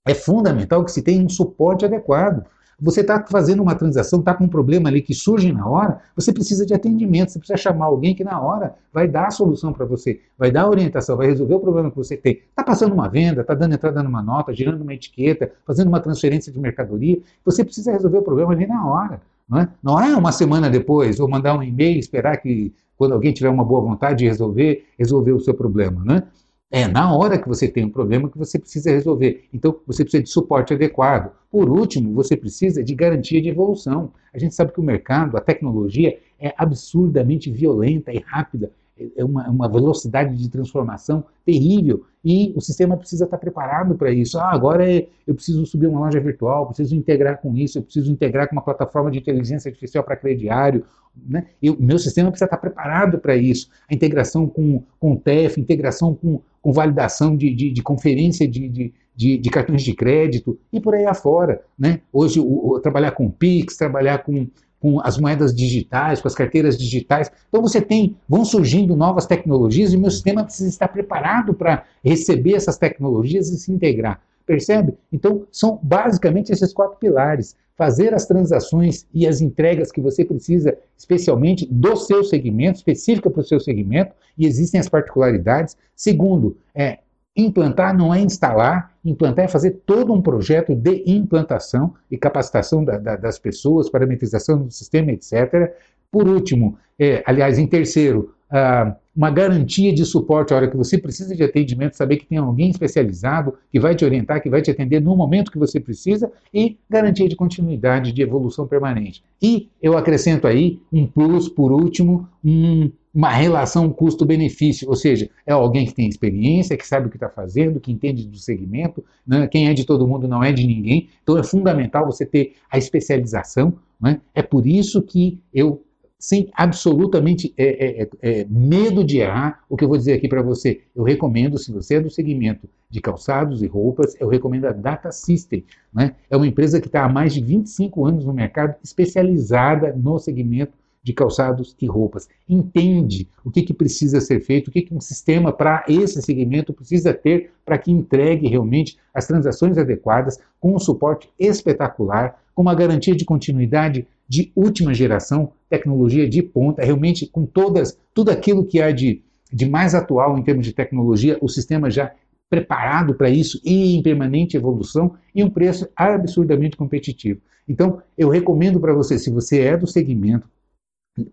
é 0.05 0.13
fundamental 0.13 0.83
que 0.83 0.91
se 0.91 1.01
tenha 1.01 1.23
um 1.23 1.29
suporte 1.29 1.85
adequado. 1.85 2.43
Você 2.83 3.01
está 3.01 3.23
fazendo 3.29 3.61
uma 3.61 3.75
transação, 3.75 4.19
está 4.19 4.33
com 4.33 4.45
um 4.45 4.49
problema 4.49 4.89
ali 4.89 5.03
que 5.03 5.13
surge 5.13 5.51
na 5.53 5.67
hora, 5.67 6.01
você 6.15 6.33
precisa 6.33 6.65
de 6.65 6.73
atendimento, 6.73 7.31
você 7.31 7.37
precisa 7.37 7.55
chamar 7.55 7.85
alguém 7.85 8.15
que 8.15 8.23
na 8.23 8.41
hora 8.41 8.73
vai 8.91 9.07
dar 9.07 9.27
a 9.27 9.31
solução 9.31 9.71
para 9.71 9.85
você, 9.85 10.19
vai 10.35 10.49
dar 10.49 10.63
a 10.63 10.69
orientação, 10.69 11.15
vai 11.15 11.27
resolver 11.27 11.53
o 11.53 11.59
problema 11.59 11.91
que 11.91 11.97
você 11.97 12.17
tem. 12.17 12.41
Está 12.49 12.63
passando 12.63 12.93
uma 12.93 13.07
venda, 13.07 13.41
está 13.41 13.53
dando 13.53 13.75
entrada 13.75 14.01
numa 14.01 14.23
nota, 14.23 14.51
girando 14.51 14.81
uma 14.81 14.95
etiqueta, 14.95 15.51
fazendo 15.63 15.89
uma 15.89 15.99
transferência 15.99 16.51
de 16.51 16.59
mercadoria, 16.59 17.21
você 17.45 17.63
precisa 17.63 17.91
resolver 17.91 18.17
o 18.17 18.23
problema 18.23 18.51
ali 18.51 18.65
na 18.65 18.83
hora. 18.83 19.21
Não 19.47 19.59
é? 19.59 19.69
não 19.83 19.99
é 19.99 20.15
uma 20.15 20.31
semana 20.31 20.69
depois, 20.69 21.19
ou 21.19 21.29
mandar 21.29 21.57
um 21.57 21.63
e-mail, 21.63 21.99
esperar 21.99 22.37
que 22.37 22.73
quando 22.97 23.13
alguém 23.13 23.33
tiver 23.33 23.49
uma 23.49 23.65
boa 23.65 23.81
vontade 23.81 24.19
de 24.19 24.25
resolver, 24.25 24.85
resolver 24.97 25.31
o 25.31 25.39
seu 25.39 25.53
problema. 25.53 26.03
Né? 26.05 26.23
É 26.69 26.87
na 26.87 27.13
hora 27.13 27.37
que 27.37 27.47
você 27.47 27.67
tem 27.67 27.83
um 27.83 27.89
problema 27.89 28.29
que 28.29 28.37
você 28.37 28.57
precisa 28.57 28.91
resolver. 28.91 29.45
Então, 29.53 29.77
você 29.85 30.03
precisa 30.03 30.23
de 30.23 30.29
suporte 30.29 30.73
adequado. 30.73 31.31
Por 31.49 31.69
último, 31.69 32.13
você 32.13 32.37
precisa 32.37 32.83
de 32.83 32.95
garantia 32.95 33.41
de 33.41 33.49
evolução. 33.49 34.13
A 34.33 34.39
gente 34.39 34.55
sabe 34.55 34.71
que 34.71 34.79
o 34.79 34.83
mercado, 34.83 35.35
a 35.35 35.41
tecnologia, 35.41 36.17
é 36.39 36.53
absurdamente 36.57 37.51
violenta 37.51 38.13
e 38.13 38.19
rápida 38.19 38.71
é 39.15 39.23
uma, 39.23 39.49
uma, 39.49 39.69
velocidade 39.69 40.35
de 40.35 40.49
transformação 40.49 41.23
terrível 41.45 42.05
e 42.23 42.53
o 42.55 42.61
sistema 42.61 42.95
precisa 42.97 43.25
estar 43.25 43.37
preparado 43.37 43.95
para 43.95 44.11
isso. 44.11 44.37
Ah, 44.37 44.51
agora 44.51 44.89
é, 44.89 45.07
eu 45.25 45.33
preciso 45.33 45.65
subir 45.65 45.87
uma 45.87 46.01
loja 46.01 46.19
virtual, 46.19 46.67
preciso 46.67 46.95
integrar 46.95 47.41
com 47.41 47.55
isso, 47.55 47.77
eu 47.77 47.83
preciso 47.83 48.11
integrar 48.11 48.47
com 48.47 48.55
uma 48.55 48.61
plataforma 48.61 49.09
de 49.09 49.19
inteligência 49.19 49.69
artificial 49.69 50.03
para 50.03 50.15
crediário. 50.15 50.83
Né? 51.27 51.47
o 51.63 51.83
meu 51.83 51.99
sistema 51.99 52.29
precisa 52.29 52.45
estar 52.45 52.57
preparado 52.57 53.19
para 53.19 53.35
isso. 53.35 53.69
A 53.89 53.93
integração 53.93 54.47
com, 54.47 54.83
com 54.97 55.13
o 55.13 55.19
TEF, 55.19 55.59
integração 55.59 56.15
com, 56.15 56.41
com 56.61 56.71
validação 56.71 57.35
de, 57.35 57.53
de, 57.53 57.69
de 57.71 57.81
conferência 57.83 58.47
de, 58.47 58.69
de 58.69 58.93
de, 59.13 59.37
de, 59.37 59.49
cartões 59.49 59.83
de 59.83 59.93
crédito 59.93 60.57
e 60.71 60.79
por 60.79 60.95
aí 60.95 61.05
afora. 61.05 61.61
Né? 61.77 62.01
Hoje, 62.11 62.39
o, 62.39 62.71
o, 62.71 62.79
trabalhar 62.79 63.11
com 63.11 63.29
PIX, 63.29 63.75
trabalhar 63.75 64.19
com, 64.19 64.47
com 64.81 64.99
as 64.99 65.17
moedas 65.17 65.55
digitais, 65.55 66.19
com 66.19 66.27
as 66.27 66.33
carteiras 66.33 66.77
digitais. 66.77 67.31
Então 67.47 67.61
você 67.61 67.79
tem, 67.79 68.17
vão 68.27 68.43
surgindo 68.43 68.95
novas 68.95 69.27
tecnologias 69.27 69.93
e 69.93 69.97
meu 69.97 70.09
sistema 70.09 70.43
precisa 70.43 70.67
estar 70.69 70.87
preparado 70.87 71.53
para 71.53 71.85
receber 72.03 72.55
essas 72.55 72.77
tecnologias 72.77 73.47
e 73.49 73.57
se 73.57 73.71
integrar. 73.71 74.19
Percebe? 74.45 74.95
Então 75.13 75.45
são 75.51 75.79
basicamente 75.83 76.51
esses 76.51 76.73
quatro 76.73 76.97
pilares: 76.97 77.55
fazer 77.77 78.13
as 78.13 78.25
transações 78.25 79.05
e 79.13 79.27
as 79.27 79.39
entregas 79.39 79.91
que 79.91 80.01
você 80.01 80.25
precisa, 80.25 80.75
especialmente 80.97 81.67
do 81.71 81.95
seu 81.95 82.23
segmento, 82.23 82.79
específica 82.79 83.29
para 83.29 83.41
o 83.41 83.45
seu 83.45 83.59
segmento, 83.59 84.15
e 84.35 84.47
existem 84.47 84.79
as 84.79 84.89
particularidades. 84.89 85.77
Segundo, 85.95 86.57
é 86.73 86.99
Implantar 87.35 87.95
não 87.97 88.13
é 88.13 88.19
instalar, 88.19 88.93
implantar 89.05 89.45
é 89.45 89.47
fazer 89.47 89.81
todo 89.85 90.13
um 90.13 90.21
projeto 90.21 90.75
de 90.75 91.03
implantação 91.07 91.93
e 92.09 92.17
capacitação 92.17 92.83
da, 92.83 92.97
da, 92.97 93.15
das 93.15 93.39
pessoas, 93.39 93.89
parametrização 93.89 94.63
do 94.63 94.71
sistema, 94.71 95.11
etc. 95.11 95.73
Por 96.11 96.27
último, 96.27 96.77
é, 96.99 97.23
aliás, 97.25 97.57
em 97.57 97.65
terceiro, 97.65 98.33
ah, 98.51 98.95
uma 99.15 99.29
garantia 99.29 99.93
de 99.93 100.05
suporte 100.05 100.53
a 100.53 100.57
hora 100.57 100.69
que 100.69 100.77
você 100.77 100.97
precisa 100.97 101.35
de 101.35 101.43
atendimento, 101.43 101.95
saber 101.95 102.17
que 102.17 102.25
tem 102.25 102.37
alguém 102.37 102.69
especializado 102.69 103.55
que 103.69 103.79
vai 103.79 103.95
te 103.95 104.05
orientar, 104.05 104.41
que 104.41 104.49
vai 104.49 104.61
te 104.61 104.71
atender 104.71 105.01
no 105.01 105.15
momento 105.15 105.51
que 105.51 105.57
você 105.57 105.79
precisa, 105.79 106.31
e 106.53 106.77
garantia 106.89 107.27
de 107.27 107.35
continuidade, 107.35 108.11
de 108.11 108.21
evolução 108.21 108.67
permanente. 108.67 109.23
E 109.41 109.69
eu 109.81 109.97
acrescento 109.97 110.47
aí 110.47 110.79
um 110.91 111.05
plus, 111.05 111.49
por 111.49 111.71
último, 111.71 112.27
um, 112.43 112.89
uma 113.13 113.29
relação 113.29 113.89
custo-benefício, 113.89 114.87
ou 114.87 114.95
seja, 114.95 115.29
é 115.45 115.51
alguém 115.51 115.85
que 115.85 115.93
tem 115.93 116.07
experiência, 116.07 116.77
que 116.77 116.87
sabe 116.87 117.07
o 117.07 117.09
que 117.09 117.17
está 117.17 117.29
fazendo, 117.29 117.79
que 117.79 117.91
entende 117.91 118.25
do 118.25 118.37
segmento, 118.37 119.03
né? 119.27 119.45
quem 119.47 119.67
é 119.67 119.73
de 119.73 119.85
todo 119.85 120.07
mundo 120.07 120.27
não 120.27 120.41
é 120.41 120.53
de 120.53 120.65
ninguém, 120.65 121.09
então 121.21 121.37
é 121.37 121.43
fundamental 121.43 122.05
você 122.05 122.25
ter 122.25 122.55
a 122.71 122.77
especialização. 122.77 123.73
Né? 123.99 124.21
É 124.33 124.41
por 124.41 124.65
isso 124.65 125.01
que 125.01 125.39
eu 125.53 125.83
sem 126.21 126.51
absolutamente 126.53 127.51
é, 127.57 128.03
é, 128.03 128.09
é, 128.21 128.45
medo 128.47 129.03
de 129.03 129.17
errar, 129.17 129.63
o 129.67 129.75
que 129.75 129.83
eu 129.83 129.87
vou 129.87 129.97
dizer 129.97 130.13
aqui 130.13 130.27
para 130.27 130.43
você, 130.43 130.81
eu 130.95 131.03
recomendo, 131.03 131.57
se 131.57 131.71
você 131.71 131.95
é 131.95 131.99
do 131.99 132.11
segmento 132.11 132.69
de 132.87 133.01
calçados 133.01 133.63
e 133.63 133.67
roupas, 133.67 134.15
eu 134.21 134.27
recomendo 134.27 134.65
a 134.65 134.71
Data 134.71 135.11
System. 135.11 135.65
Né? 135.91 136.13
É 136.29 136.37
uma 136.37 136.45
empresa 136.45 136.79
que 136.79 136.85
está 136.85 137.03
há 137.03 137.09
mais 137.09 137.33
de 137.33 137.41
25 137.41 138.05
anos 138.05 138.23
no 138.23 138.33
mercado, 138.33 138.75
especializada 138.83 139.93
no 139.93 140.19
segmento 140.19 140.73
de 141.03 141.11
calçados 141.11 141.75
e 141.81 141.87
roupas. 141.87 142.29
Entende 142.47 143.27
o 143.43 143.49
que, 143.49 143.63
que 143.63 143.73
precisa 143.73 144.21
ser 144.21 144.41
feito, 144.41 144.67
o 144.67 144.71
que, 144.71 144.83
que 144.83 144.93
um 144.93 145.01
sistema 145.01 145.51
para 145.51 145.83
esse 145.87 146.21
segmento 146.21 146.71
precisa 146.71 147.15
ter 147.15 147.51
para 147.65 147.79
que 147.79 147.91
entregue 147.91 148.47
realmente 148.47 148.95
as 149.11 149.25
transações 149.25 149.75
adequadas, 149.79 150.39
com 150.59 150.75
um 150.75 150.79
suporte 150.79 151.27
espetacular, 151.39 152.39
com 152.53 152.61
uma 152.61 152.75
garantia 152.75 153.15
de 153.15 153.25
continuidade 153.25 154.05
de 154.31 154.49
última 154.55 154.93
geração, 154.93 155.51
tecnologia 155.69 156.25
de 156.25 156.41
ponta, 156.41 156.81
realmente 156.81 157.27
com 157.27 157.45
todas, 157.45 157.99
tudo 158.13 158.31
aquilo 158.31 158.63
que 158.63 158.81
há 158.81 158.89
de, 158.89 159.21
de 159.51 159.69
mais 159.69 159.93
atual 159.93 160.37
em 160.37 160.41
termos 160.41 160.65
de 160.65 160.71
tecnologia, 160.71 161.37
o 161.41 161.49
sistema 161.49 161.91
já 161.91 162.13
preparado 162.49 163.13
para 163.13 163.29
isso 163.29 163.59
e 163.65 163.93
em 163.93 164.01
permanente 164.01 164.55
evolução 164.55 165.15
e 165.35 165.43
um 165.43 165.49
preço 165.49 165.85
absurdamente 165.93 166.77
competitivo. 166.77 167.41
Então, 167.67 168.01
eu 168.17 168.29
recomendo 168.29 168.79
para 168.79 168.93
você, 168.93 169.19
se 169.19 169.29
você 169.29 169.63
é 169.63 169.75
do 169.75 169.85
segmento, 169.85 170.47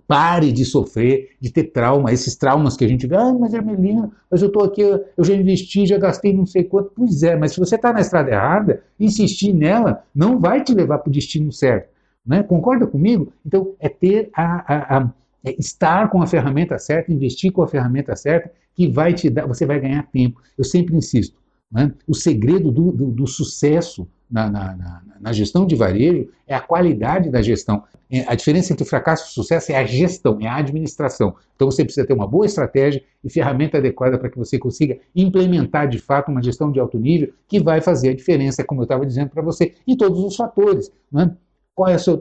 pare 0.08 0.50
de 0.50 0.64
sofrer, 0.64 1.37
de 1.40 1.52
ter 1.52 1.70
trauma, 1.70 2.12
esses 2.12 2.34
traumas 2.34 2.76
que 2.76 2.84
a 2.84 2.88
gente 2.88 3.06
vê, 3.06 3.14
ah, 3.14 3.32
mas 3.32 3.54
Ermelina, 3.54 4.11
mas 4.28 4.42
eu 4.42 4.48
estou 4.48 4.64
aqui, 4.64 4.82
eu 4.82 5.24
já 5.24 5.34
investi, 5.34 5.87
já 5.87 5.98
gastei 5.98 6.32
não 6.32 6.44
sei 6.44 6.64
quanto. 6.64 6.90
Pois 6.96 7.22
é, 7.22 7.37
mas 7.37 7.52
se 7.52 7.61
você 7.61 7.76
está 7.76 7.92
na 7.92 8.00
estrada 8.00 8.32
errada, 8.32 8.82
insistir 8.98 9.52
nela 9.52 10.02
não 10.12 10.40
vai 10.40 10.64
te 10.64 10.74
levar 10.74 10.98
para 10.98 11.11
o 11.11 11.12
destino 11.12 11.52
certo. 11.52 11.96
Né? 12.28 12.42
Concorda 12.42 12.86
comigo? 12.86 13.32
Então, 13.44 13.74
é 13.80 13.88
ter 13.88 14.28
a, 14.34 14.74
a, 14.74 14.98
a 14.98 15.10
é 15.44 15.54
estar 15.58 16.10
com 16.10 16.20
a 16.20 16.26
ferramenta 16.26 16.78
certa, 16.78 17.12
investir 17.12 17.52
com 17.52 17.62
a 17.62 17.68
ferramenta 17.68 18.14
certa, 18.14 18.50
que 18.74 18.86
vai 18.86 19.14
te 19.14 19.30
dar, 19.30 19.46
você 19.46 19.64
vai 19.64 19.80
ganhar 19.80 20.02
tempo. 20.10 20.42
Eu 20.58 20.64
sempre 20.64 20.94
insisto, 20.94 21.38
né? 21.70 21.92
o 22.06 22.14
segredo 22.14 22.70
do, 22.70 22.92
do, 22.92 23.06
do 23.06 23.26
sucesso 23.26 24.06
na, 24.30 24.50
na, 24.50 24.76
na, 24.76 25.02
na, 25.20 25.32
gestão 25.32 25.64
de 25.64 25.74
varejo 25.74 26.28
é 26.46 26.54
a 26.54 26.60
qualidade 26.60 27.30
da 27.30 27.40
gestão. 27.40 27.82
É, 28.10 28.24
a 28.28 28.34
diferença 28.34 28.72
entre 28.72 28.84
fracasso 28.84 29.30
e 29.30 29.32
sucesso 29.32 29.72
é 29.72 29.76
a 29.76 29.84
gestão, 29.84 30.38
é 30.40 30.46
a 30.46 30.56
administração. 30.56 31.34
Então 31.54 31.70
você 31.70 31.84
precisa 31.84 32.06
ter 32.06 32.12
uma 32.12 32.26
boa 32.26 32.44
estratégia 32.44 33.02
e 33.24 33.30
ferramenta 33.30 33.78
adequada 33.78 34.18
para 34.18 34.28
que 34.28 34.36
você 34.36 34.58
consiga 34.58 34.98
implementar 35.14 35.88
de 35.88 35.98
fato 35.98 36.30
uma 36.30 36.42
gestão 36.42 36.70
de 36.70 36.80
alto 36.80 36.98
nível 36.98 37.32
que 37.46 37.60
vai 37.60 37.80
fazer 37.80 38.10
a 38.10 38.14
diferença, 38.14 38.64
como 38.64 38.82
eu 38.82 38.84
estava 38.84 39.06
dizendo 39.06 39.30
para 39.30 39.42
você, 39.42 39.74
em 39.86 39.96
todos 39.96 40.22
os 40.22 40.36
fatores. 40.36 40.90
Né? 41.10 41.34
Qual 41.78 41.88
é 41.88 41.94
o 41.94 41.98
seu, 42.00 42.20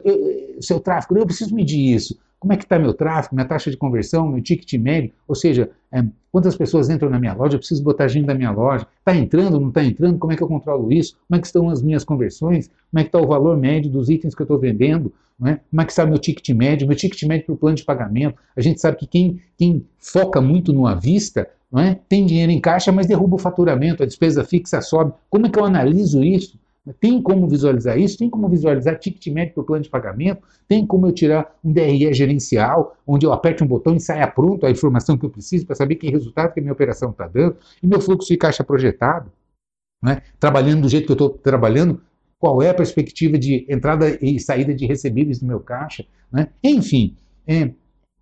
seu 0.62 0.80
tráfego? 0.80 1.17
Eu 1.17 1.26
preciso 1.26 1.56
medir 1.56 1.96
isso. 1.96 2.15
Como 2.39 2.54
é 2.54 2.58
que 2.58 2.63
está 2.63 2.78
meu 2.78 2.93
tráfego, 2.93 3.34
minha 3.34 3.48
taxa 3.48 3.72
de 3.72 3.76
conversão, 3.76 4.28
meu 4.28 4.39
ticket 4.39 4.72
médio? 4.80 5.12
Ou 5.28 5.34
seja, 5.34 5.72
é, 5.91 6.04
quantas 6.32 6.56
pessoas 6.56 6.91
entram 6.91 7.10
na 7.10 7.20
minha 7.20 7.34
loja? 7.34 7.56
Eu 7.56 7.58
preciso 7.58 7.84
botar 7.84 8.08
gente 8.08 8.28
da 8.28 8.36
minha 8.36 8.52
loja. 8.52 8.86
Está 9.00 9.15
entrando, 9.15 9.60
não 9.60 9.70
está 9.70 9.84
entrando? 9.84 10.20
Como 10.20 10.32
é 10.32 10.36
que 10.36 10.43
eu 10.43 10.48
controlo 10.48 10.93
isso? 10.93 11.17
Como 11.28 11.39
é 11.39 11.41
que 11.41 11.48
estão 11.48 11.72
as 11.72 11.82
minhas 11.82 12.04
conversões? 12.04 12.70
Como 12.91 13.00
é 13.00 13.02
que 13.02 13.08
está 13.08 13.20
o 13.20 13.26
valor 13.26 13.58
médio 13.58 13.89
dos 13.89 14.12
itens 14.12 14.36
que 14.36 14.41
eu 14.43 14.43
estou 14.43 14.60
vendendo? 14.60 15.12
É? 15.43 15.56
Como 15.72 15.82
é 15.82 15.86
que 15.86 15.91
está 15.91 16.06
meu 16.06 16.20
ticket 16.20 16.56
médio? 16.56 16.88
Meu 16.88 16.96
ticket 16.96 17.24
médio 17.24 17.48
para 17.48 17.56
o 17.56 17.58
plano 17.58 17.78
de 17.78 17.84
pagamento. 17.84 18.36
A 18.56 18.62
gente 18.62 18.80
sabe 18.80 18.98
que 18.98 19.08
quem, 19.08 19.41
quem 19.58 19.84
foca 19.98 20.39
muito 20.39 20.72
no 20.72 20.86
à 20.86 20.93
vista 20.93 21.50
é? 21.76 21.96
tem 22.08 22.28
dinheiro 22.28 22.52
em 22.52 22.62
caixa, 22.62 22.91
mas 22.91 23.08
derruba 23.08 23.38
o 23.38 23.39
faturamento, 23.39 24.04
a 24.04 24.06
despesa 24.06 24.43
fixa 24.43 24.82
sobe. 24.82 25.13
Como 25.32 25.48
é 25.48 25.50
que 25.50 25.58
eu 25.58 25.65
analiso 25.65 26.24
isso? 26.24 26.60
Tem 26.93 27.21
como 27.21 27.47
visualizar 27.47 27.97
isso? 27.97 28.17
Tem 28.17 28.30
como 28.30 28.47
visualizar 28.47 28.97
ticket 28.97 29.28
médio 29.28 29.54
para 29.54 29.62
o 29.62 29.65
plano 29.65 29.84
de 29.84 29.89
pagamento? 29.89 30.41
Tem 30.67 30.86
como 30.86 31.08
eu 31.08 31.12
tirar 31.12 31.56
um 31.63 31.71
DRE 31.71 32.13
gerencial, 32.13 32.95
onde 33.06 33.26
eu 33.26 33.34
aperte 33.34 33.63
um 33.63 33.67
botão 33.67 33.95
e 33.95 34.00
saia 34.00 34.28
pronto 34.28 34.65
a 34.65 34.71
informação 34.71 35.17
que 35.17 35.26
eu 35.26 35.30
preciso 35.30 35.65
para 35.65 35.76
saber 35.76 35.95
que 35.95 36.10
resultado 36.10 36.54
que 36.54 36.60
a 36.60 36.63
minha 36.63 36.73
operação 36.73 37.12
está 37.12 37.28
dando? 37.28 37.58
E 37.82 37.88
meu 37.88 38.00
fluxo 38.02 38.28
de 38.28 38.38
caixa 38.38 38.63
projetado? 38.63 39.32
Né? 40.04 40.21
Trabalhando 40.39 40.82
do 40.82 40.89
jeito 40.89 41.06
que 41.06 41.12
eu 41.12 41.15
estou 41.15 41.30
trabalhando, 41.30 42.02
qual 42.39 42.62
é 42.62 42.69
a 42.69 42.73
perspectiva 42.73 43.38
de 43.38 43.65
entrada 43.67 44.17
e 44.21 44.39
saída 44.39 44.73
de 44.73 44.86
recebíveis 44.86 45.39
do 45.39 45.45
meu 45.45 45.60
caixa? 45.60 46.06
Né? 46.32 46.50
Enfim, 46.63 47.15
é, 47.47 47.71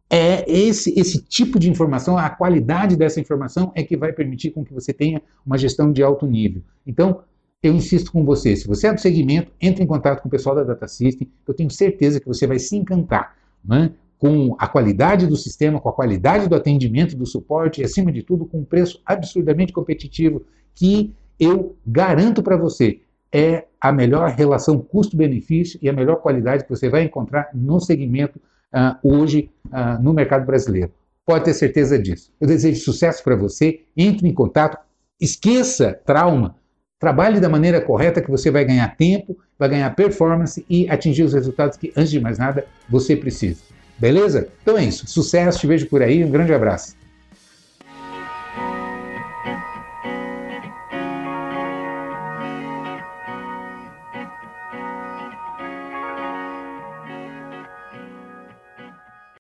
é 0.10 0.50
esse, 0.50 0.98
esse 0.98 1.22
tipo 1.22 1.60
de 1.60 1.70
informação, 1.70 2.18
a 2.18 2.30
qualidade 2.30 2.96
dessa 2.96 3.20
informação 3.20 3.72
é 3.76 3.84
que 3.84 3.98
vai 3.98 4.14
permitir 4.14 4.52
com 4.52 4.64
que 4.64 4.74
você 4.74 4.94
tenha 4.94 5.22
uma 5.46 5.58
gestão 5.58 5.92
de 5.92 6.02
alto 6.02 6.26
nível. 6.26 6.62
Então, 6.86 7.22
eu 7.68 7.74
insisto 7.74 8.12
com 8.12 8.24
você, 8.24 8.56
se 8.56 8.68
você 8.68 8.88
é 8.88 8.94
do 8.94 9.00
segmento, 9.00 9.52
entre 9.62 9.84
em 9.84 9.88
contato 9.88 10.22
com 10.22 10.28
o 10.28 10.32
pessoal 10.32 10.56
da 10.56 10.64
Data 10.64 10.88
System, 10.88 11.30
eu 11.48 11.54
tenho 11.54 11.70
certeza 11.70 12.20
que 12.20 12.28
você 12.28 12.46
vai 12.46 12.60
se 12.60 12.76
encantar 12.76 13.36
né, 13.64 13.92
com 14.18 14.56
a 14.60 14.68
qualidade 14.68 15.28
do 15.28 15.36
sistema, 15.36 15.80
com 15.80 15.90
a 15.90 15.94
qualidade 15.94 16.48
do 16.48 16.56
atendimento, 16.56 17.16
do 17.16 17.26
suporte 17.26 17.82
e, 17.82 17.84
acima 17.84 18.12
de 18.12 18.24
tudo, 18.24 18.46
com 18.46 18.60
um 18.60 18.66
preço 18.66 19.02
absurdamente 19.06 19.74
competitivo 19.74 20.44
que 20.74 21.14
eu 21.40 21.76
garanto 21.86 22.42
para 22.42 22.58
você 22.58 23.02
é 23.32 23.66
a 23.82 23.92
melhor 23.92 24.30
relação 24.30 24.80
custo-benefício 24.80 25.78
e 25.82 25.90
a 25.90 25.94
melhor 25.94 26.18
qualidade 26.18 26.64
que 26.64 26.70
você 26.70 26.90
vai 26.90 27.04
encontrar 27.04 27.50
no 27.54 27.80
segmento 27.80 28.40
uh, 28.74 28.98
hoje 29.04 29.52
uh, 29.68 30.02
no 30.02 30.14
mercado 30.14 30.46
brasileiro. 30.46 30.92
Pode 31.26 31.46
ter 31.46 31.54
certeza 31.54 32.00
disso. 32.00 32.32
Eu 32.40 32.48
desejo 32.48 32.80
sucesso 32.82 33.24
para 33.24 33.36
você, 33.36 33.82
entre 33.98 34.28
em 34.28 34.34
contato, 34.34 34.78
esqueça 35.20 36.00
trauma, 36.06 36.56
Trabalhe 37.00 37.40
da 37.40 37.50
maneira 37.50 37.82
correta 37.82 38.22
que 38.22 38.32
você 38.32 38.50
vai 38.50 38.64
ganhar 38.64 38.96
tempo, 38.96 39.38
vai 39.60 39.70
ganhar 39.70 39.94
performance 39.96 40.66
e 40.70 40.90
atingir 40.90 41.24
os 41.24 41.34
resultados 41.34 41.78
que, 41.78 41.92
antes 41.96 42.10
de 42.10 42.20
mais 42.20 42.38
nada, 42.38 42.66
você 42.90 43.16
precisa. 43.16 43.62
Beleza? 43.98 44.48
Então 44.62 44.78
é 44.78 44.84
isso. 44.84 45.06
Sucesso, 45.08 45.60
te 45.60 45.68
vejo 45.68 45.88
por 45.88 46.02
aí. 46.02 46.24
Um 46.24 46.32
grande 46.32 46.54
abraço. 46.54 46.96